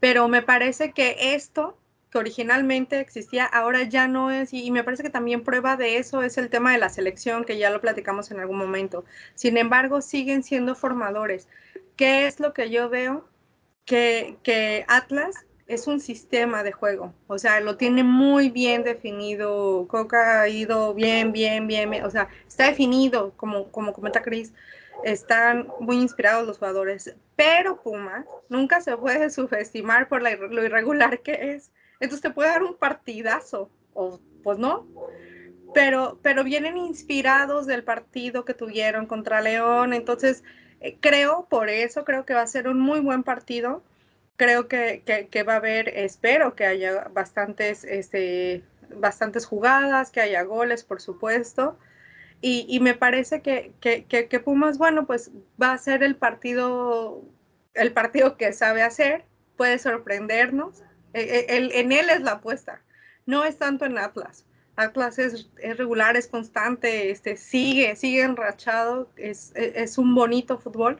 pero 0.00 0.26
me 0.28 0.40
parece 0.40 0.92
que 0.92 1.34
esto 1.34 1.76
que 2.10 2.16
originalmente 2.16 2.98
existía, 2.98 3.44
ahora 3.44 3.82
ya 3.82 4.08
no 4.08 4.30
es, 4.30 4.54
y, 4.54 4.70
me 4.70 4.84
parece 4.84 5.02
que 5.02 5.10
también 5.10 5.44
prueba 5.44 5.76
de 5.76 5.98
eso 5.98 6.22
es 6.22 6.38
el 6.38 6.48
tema 6.48 6.72
de 6.72 6.78
la 6.78 6.88
selección, 6.88 7.44
que 7.44 7.58
ya 7.58 7.68
lo 7.68 7.82
platicamos 7.82 8.30
en 8.30 8.40
algún 8.40 8.56
momento. 8.56 9.04
Sin 9.34 9.58
embargo, 9.58 10.00
siguen 10.00 10.42
siendo 10.42 10.74
formadores. 10.74 11.46
¿Qué 11.96 12.26
es 12.26 12.40
lo 12.40 12.52
que 12.52 12.70
yo 12.70 12.88
veo? 12.88 13.28
Que, 13.84 14.84
Atlas 14.88 15.46
es 15.66 15.86
un 15.86 16.00
sistema 16.00 16.62
de 16.62 16.72
juego, 16.72 17.14
o 17.26 17.38
sea, 17.38 17.60
lo 17.60 17.76
tiene 17.78 18.04
muy 18.04 18.50
bien 18.50 18.82
definido, 18.82 19.86
Coca 19.88 20.42
ha 20.42 20.48
ido 20.48 20.92
bien, 20.92 21.32
bien, 21.32 21.66
bien, 21.66 22.04
o 22.04 22.10
sea, 22.10 22.28
está 22.46 22.66
definido, 22.66 23.32
como, 23.36 23.70
como 23.70 23.94
comenta 23.94 24.20
Cris, 24.20 24.52
están 25.04 25.68
muy 25.80 25.96
inspirados 25.96 26.46
los 26.46 26.58
jugadores, 26.58 27.14
pero 27.36 27.80
Puma 27.80 28.26
nunca 28.48 28.80
se 28.80 28.96
puede 28.96 29.30
subestimar 29.30 30.08
por 30.08 30.22
lo 30.22 30.64
irregular 30.64 31.20
que 31.20 31.54
es. 31.54 31.70
Entonces 32.00 32.22
te 32.22 32.30
puede 32.30 32.50
dar 32.50 32.62
un 32.62 32.76
partidazo, 32.76 33.70
o 33.94 34.20
pues 34.42 34.58
no. 34.58 34.86
Pero, 35.72 36.18
pero 36.22 36.44
vienen 36.44 36.76
inspirados 36.76 37.66
del 37.66 37.82
partido 37.82 38.44
que 38.44 38.54
tuvieron 38.54 39.06
contra 39.06 39.40
León. 39.40 39.92
Entonces, 39.92 40.44
creo, 41.00 41.46
por 41.48 41.68
eso 41.68 42.04
creo 42.04 42.24
que 42.24 42.34
va 42.34 42.42
a 42.42 42.46
ser 42.46 42.68
un 42.68 42.80
muy 42.80 43.00
buen 43.00 43.22
partido. 43.22 43.82
Creo 44.36 44.68
que, 44.68 45.02
que, 45.30 45.42
va 45.44 45.54
a 45.54 45.56
haber, 45.56 45.88
espero 45.88 46.54
que 46.56 46.66
haya 46.66 47.08
bastantes, 47.12 47.84
este, 47.84 48.64
bastantes 48.96 49.46
jugadas, 49.46 50.10
que 50.10 50.20
haya 50.20 50.42
goles, 50.42 50.84
por 50.84 51.00
supuesto. 51.00 51.78
Y, 52.40 52.78
me 52.80 52.94
parece 52.94 53.40
que, 53.40 53.72
que, 53.80 54.04
que, 54.04 54.40
Pumas, 54.40 54.76
bueno, 54.76 55.06
pues 55.06 55.30
va 55.60 55.72
a 55.72 55.78
ser 55.78 56.02
el 56.02 56.16
partido, 56.16 57.22
el 57.72 57.92
partido 57.92 58.36
que 58.36 58.52
sabe 58.52 58.82
hacer, 58.82 59.24
puede 59.56 59.78
sorprendernos 59.78 60.82
eh, 61.14 61.46
eh, 61.48 61.70
en 61.72 61.92
él 61.92 62.10
es 62.10 62.20
la 62.20 62.32
apuesta, 62.32 62.82
no 63.24 63.44
es 63.44 63.56
tanto 63.56 63.86
en 63.86 63.96
Atlas. 63.96 64.44
Atlas 64.76 65.18
es, 65.18 65.48
regular, 65.76 66.16
es 66.16 66.26
constante, 66.26 67.10
este, 67.10 67.36
sigue, 67.36 67.94
sigue 67.96 68.22
enrachado, 68.22 69.08
es, 69.16 69.52
es, 69.54 69.98
un 69.98 70.14
bonito 70.14 70.58
fútbol. 70.58 70.98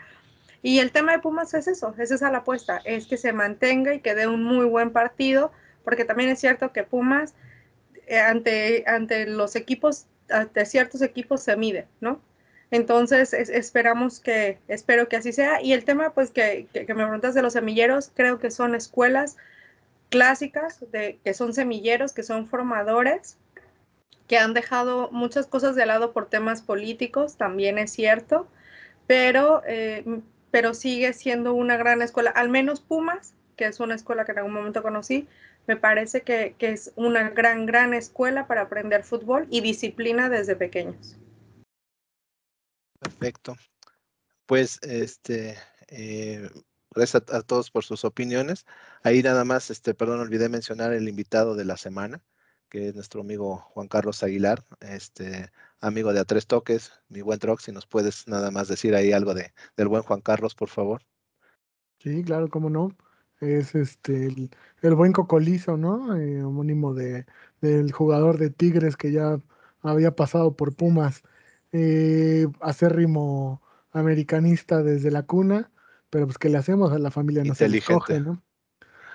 Y 0.63 0.79
el 0.79 0.93
tema 0.93 1.13
de 1.13 1.19
Pumas 1.19 1.53
es 1.55 1.67
eso, 1.67 1.95
es 1.99 2.11
esa 2.11 2.31
la 2.31 2.39
apuesta, 2.39 2.81
es 2.85 3.07
que 3.07 3.17
se 3.17 3.33
mantenga 3.33 3.95
y 3.95 4.01
que 4.01 4.15
dé 4.15 4.27
un 4.27 4.45
muy 4.45 4.65
buen 4.65 4.91
partido, 4.91 5.53
porque 5.85 6.05
también 6.05 6.31
es 6.31 6.41
cierto 6.41 6.73
que 6.73 6.85
Pumas 6.85 7.35
eh, 8.07 8.19
ante, 8.19 8.85
ante 8.87 9.27
los 9.27 9.57
equipos, 9.57 10.07
ante 10.31 10.65
ciertos 10.65 11.03
equipos 11.03 11.43
se 11.43 11.57
mide, 11.57 11.87
¿no? 12.01 12.21
Entonces 12.71 13.33
esperamos 13.35 14.21
que, 14.21 14.59
espero 14.69 15.09
que 15.09 15.17
así 15.17 15.33
sea. 15.33 15.61
Y 15.63 15.73
el 15.75 15.85
tema, 15.85 16.13
pues, 16.15 16.31
que, 16.31 16.67
que, 16.73 16.87
que 16.87 16.95
me 16.95 17.05
preguntas 17.05 17.35
de 17.35 17.43
los 17.43 17.53
semilleros, 17.53 18.11
creo 18.15 18.39
que 18.39 18.51
son 18.51 18.75
escuelas 18.75 19.37
clásicas, 20.09 20.81
de, 20.91 21.19
que 21.25 21.35
son 21.35 21.53
semilleros, 21.53 22.13
que 22.13 22.23
son 22.23 22.49
formadores, 22.49 23.37
que 24.27 24.39
han 24.39 24.55
dejado 24.55 25.11
muchas 25.11 25.47
cosas 25.47 25.75
de 25.77 25.87
lado 25.87 26.13
por 26.13 26.29
temas 26.29 26.63
políticos, 26.63 27.37
también 27.37 27.79
es 27.79 27.93
cierto, 27.93 28.49
pero, 29.07 29.63
eh, 29.67 30.05
pero 30.51 30.75
sigue 30.75 31.13
siendo 31.13 31.55
una 31.55 31.77
gran 31.77 32.03
escuela, 32.03 32.31
al 32.31 32.49
menos 32.49 32.81
Pumas, 32.81 33.35
que 33.57 33.67
es 33.67 33.81
una 33.81 33.95
escuela 33.95 34.25
que 34.25 34.33
en 34.33 34.39
algún 34.39 34.55
momento 34.55 34.83
conocí, 34.83 35.29
me 35.67 35.77
parece 35.77 36.23
que, 36.23 36.55
que 36.59 36.71
es 36.71 36.93
una 36.97 37.31
gran, 37.31 37.67
gran 37.67 37.95
escuela 37.95 38.47
para 38.47 38.63
aprender 38.63 39.05
fútbol 39.05 39.47
y 39.51 39.61
disciplina 39.61 40.29
desde 40.29 40.57
pequeños. 40.57 41.17
Perfecto. 42.99 43.57
Pues, 44.47 44.79
este, 44.83 45.57
eh, 45.89 46.51
gracias 46.91 47.23
a, 47.29 47.37
a, 47.39 47.43
todos 47.43 47.71
por 47.71 47.85
sus 47.85 48.05
opiniones. 48.05 48.67
Ahí 49.03 49.23
nada 49.23 49.45
más, 49.45 49.71
este, 49.71 49.95
perdón, 49.95 50.21
olvidé 50.21 50.49
mencionar 50.49 50.93
el 50.93 51.09
invitado 51.09 51.55
de 51.55 51.65
la 51.65 51.77
semana, 51.79 52.23
que 52.75 52.89
es 52.89 52.95
nuestro 52.97 53.21
amigo 53.21 53.59
Juan 53.59 53.87
Carlos 53.87 54.25
Aguilar, 54.25 54.65
este, 54.81 55.49
amigo 55.79 56.13
de 56.13 56.19
A 56.19 56.25
Tres 56.25 56.49
Toques, 56.49 56.91
mi 57.09 57.21
buen 57.21 57.39
Trox, 57.39 57.63
si 57.63 57.71
nos 57.71 57.87
puedes 57.87 58.27
nada 58.27 58.51
más 58.51 58.67
decir 58.67 58.97
ahí 58.97 59.13
algo 59.13 59.33
de, 59.33 59.53
del 59.77 59.87
buen 59.87 60.03
Juan 60.03 60.21
Carlos, 60.21 60.57
por 60.57 60.69
favor. 60.69 61.01
Sí, 62.01 62.25
claro, 62.25 62.49
cómo 62.49 62.71
no. 62.71 62.91
Es 63.41 63.77
este 63.77 64.27
el, 64.27 64.51
el 64.83 64.95
buen 64.97 65.13
Cocolizo, 65.13 65.77
¿no? 65.77 66.17
Eh, 66.17 66.43
homónimo 66.43 66.95
de, 66.95 67.27
del 67.61 67.93
jugador 67.93 68.39
de 68.39 68.51
Tigres 68.51 68.97
que 68.97 69.13
ya 69.13 69.41
había 69.81 70.17
pasado 70.17 70.57
por 70.57 70.75
Pumas. 70.75 71.23
Eh, 71.71 72.49
acérrimo 72.61 73.63
americanista 73.93 74.83
desde 74.83 75.13
la 75.13 75.23
cuna, 75.23 75.71
pero 76.11 76.27
pues 76.27 76.39
¿qué 76.39 76.49
le 76.49 76.59
hacemos? 76.59 76.91
A 76.91 76.99
la 76.99 77.13
familia 77.13 77.45
no 77.45 77.55
se 77.55 77.67
escoge, 77.67 78.19
¿no? 78.19 78.43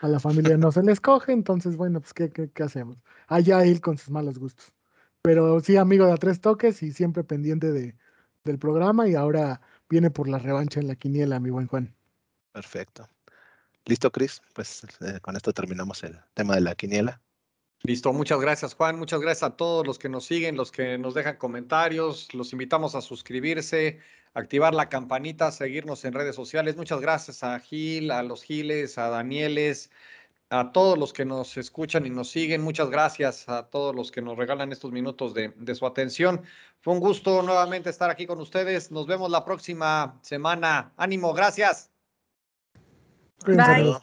A 0.01 0.07
la 0.07 0.19
familia 0.19 0.57
no 0.57 0.71
se 0.71 0.83
le 0.83 0.91
escoge, 0.91 1.31
entonces 1.31 1.75
bueno, 1.75 1.99
pues 1.99 2.13
¿qué, 2.13 2.29
qué, 2.29 2.49
qué 2.49 2.63
hacemos? 2.63 2.97
Allá 3.27 3.63
él 3.63 3.81
con 3.81 3.97
sus 3.97 4.09
malos 4.09 4.39
gustos. 4.39 4.71
Pero 5.21 5.59
sí, 5.59 5.77
amigo 5.77 6.05
de 6.05 6.13
a 6.13 6.17
tres 6.17 6.39
toques 6.39 6.81
y 6.83 6.91
siempre 6.91 7.23
pendiente 7.23 7.71
de, 7.71 7.95
del 8.45 8.59
programa 8.59 9.07
y 9.07 9.15
ahora 9.15 9.61
viene 9.89 10.09
por 10.09 10.29
la 10.29 10.39
revancha 10.39 10.79
en 10.79 10.87
la 10.87 10.95
quiniela, 10.95 11.39
mi 11.39 11.49
buen 11.49 11.67
Juan. 11.67 11.93
Perfecto. 12.51 13.09
Listo, 13.85 14.11
Cris. 14.11 14.41
Pues 14.53 14.85
eh, 15.01 15.19
con 15.21 15.35
esto 15.35 15.51
terminamos 15.51 16.03
el 16.03 16.19
tema 16.33 16.55
de 16.55 16.61
la 16.61 16.75
quiniela. 16.75 17.21
Listo, 17.81 18.11
muchas 18.11 18.41
gracias 18.41 18.73
Juan, 18.73 18.99
muchas 18.99 19.21
gracias 19.21 19.43
a 19.43 19.55
todos 19.55 19.87
los 19.87 19.97
que 19.97 20.09
nos 20.09 20.25
siguen, 20.25 20.57
los 20.57 20.69
que 20.69 20.97
nos 20.97 21.13
dejan 21.13 21.37
comentarios, 21.37 22.33
los 22.33 22.51
invitamos 22.51 22.93
a 22.93 23.01
suscribirse, 23.01 23.99
activar 24.33 24.73
la 24.73 24.89
campanita, 24.89 25.51
seguirnos 25.51 26.05
en 26.05 26.13
redes 26.13 26.35
sociales. 26.35 26.77
Muchas 26.77 27.01
gracias 27.01 27.43
a 27.43 27.59
Gil, 27.59 28.11
a 28.11 28.23
los 28.23 28.43
Giles, 28.43 28.97
a 28.97 29.09
Danieles, 29.09 29.91
a 30.49 30.71
todos 30.71 30.97
los 30.97 31.13
que 31.13 31.25
nos 31.25 31.57
escuchan 31.57 32.05
y 32.05 32.09
nos 32.09 32.29
siguen. 32.29 32.61
Muchas 32.61 32.89
gracias 32.89 33.47
a 33.49 33.69
todos 33.69 33.95
los 33.95 34.11
que 34.11 34.21
nos 34.21 34.37
regalan 34.37 34.71
estos 34.71 34.91
minutos 34.91 35.33
de, 35.33 35.53
de 35.55 35.75
su 35.75 35.85
atención. 35.85 36.41
Fue 36.81 36.93
un 36.93 36.99
gusto 36.99 37.41
nuevamente 37.43 37.89
estar 37.89 38.09
aquí 38.09 38.25
con 38.25 38.39
ustedes. 38.39 38.91
Nos 38.91 39.05
vemos 39.07 39.29
la 39.29 39.43
próxima 39.43 40.17
semana. 40.21 40.91
Ánimo, 40.97 41.33
gracias. 41.33 41.91
Bye. 43.45 43.95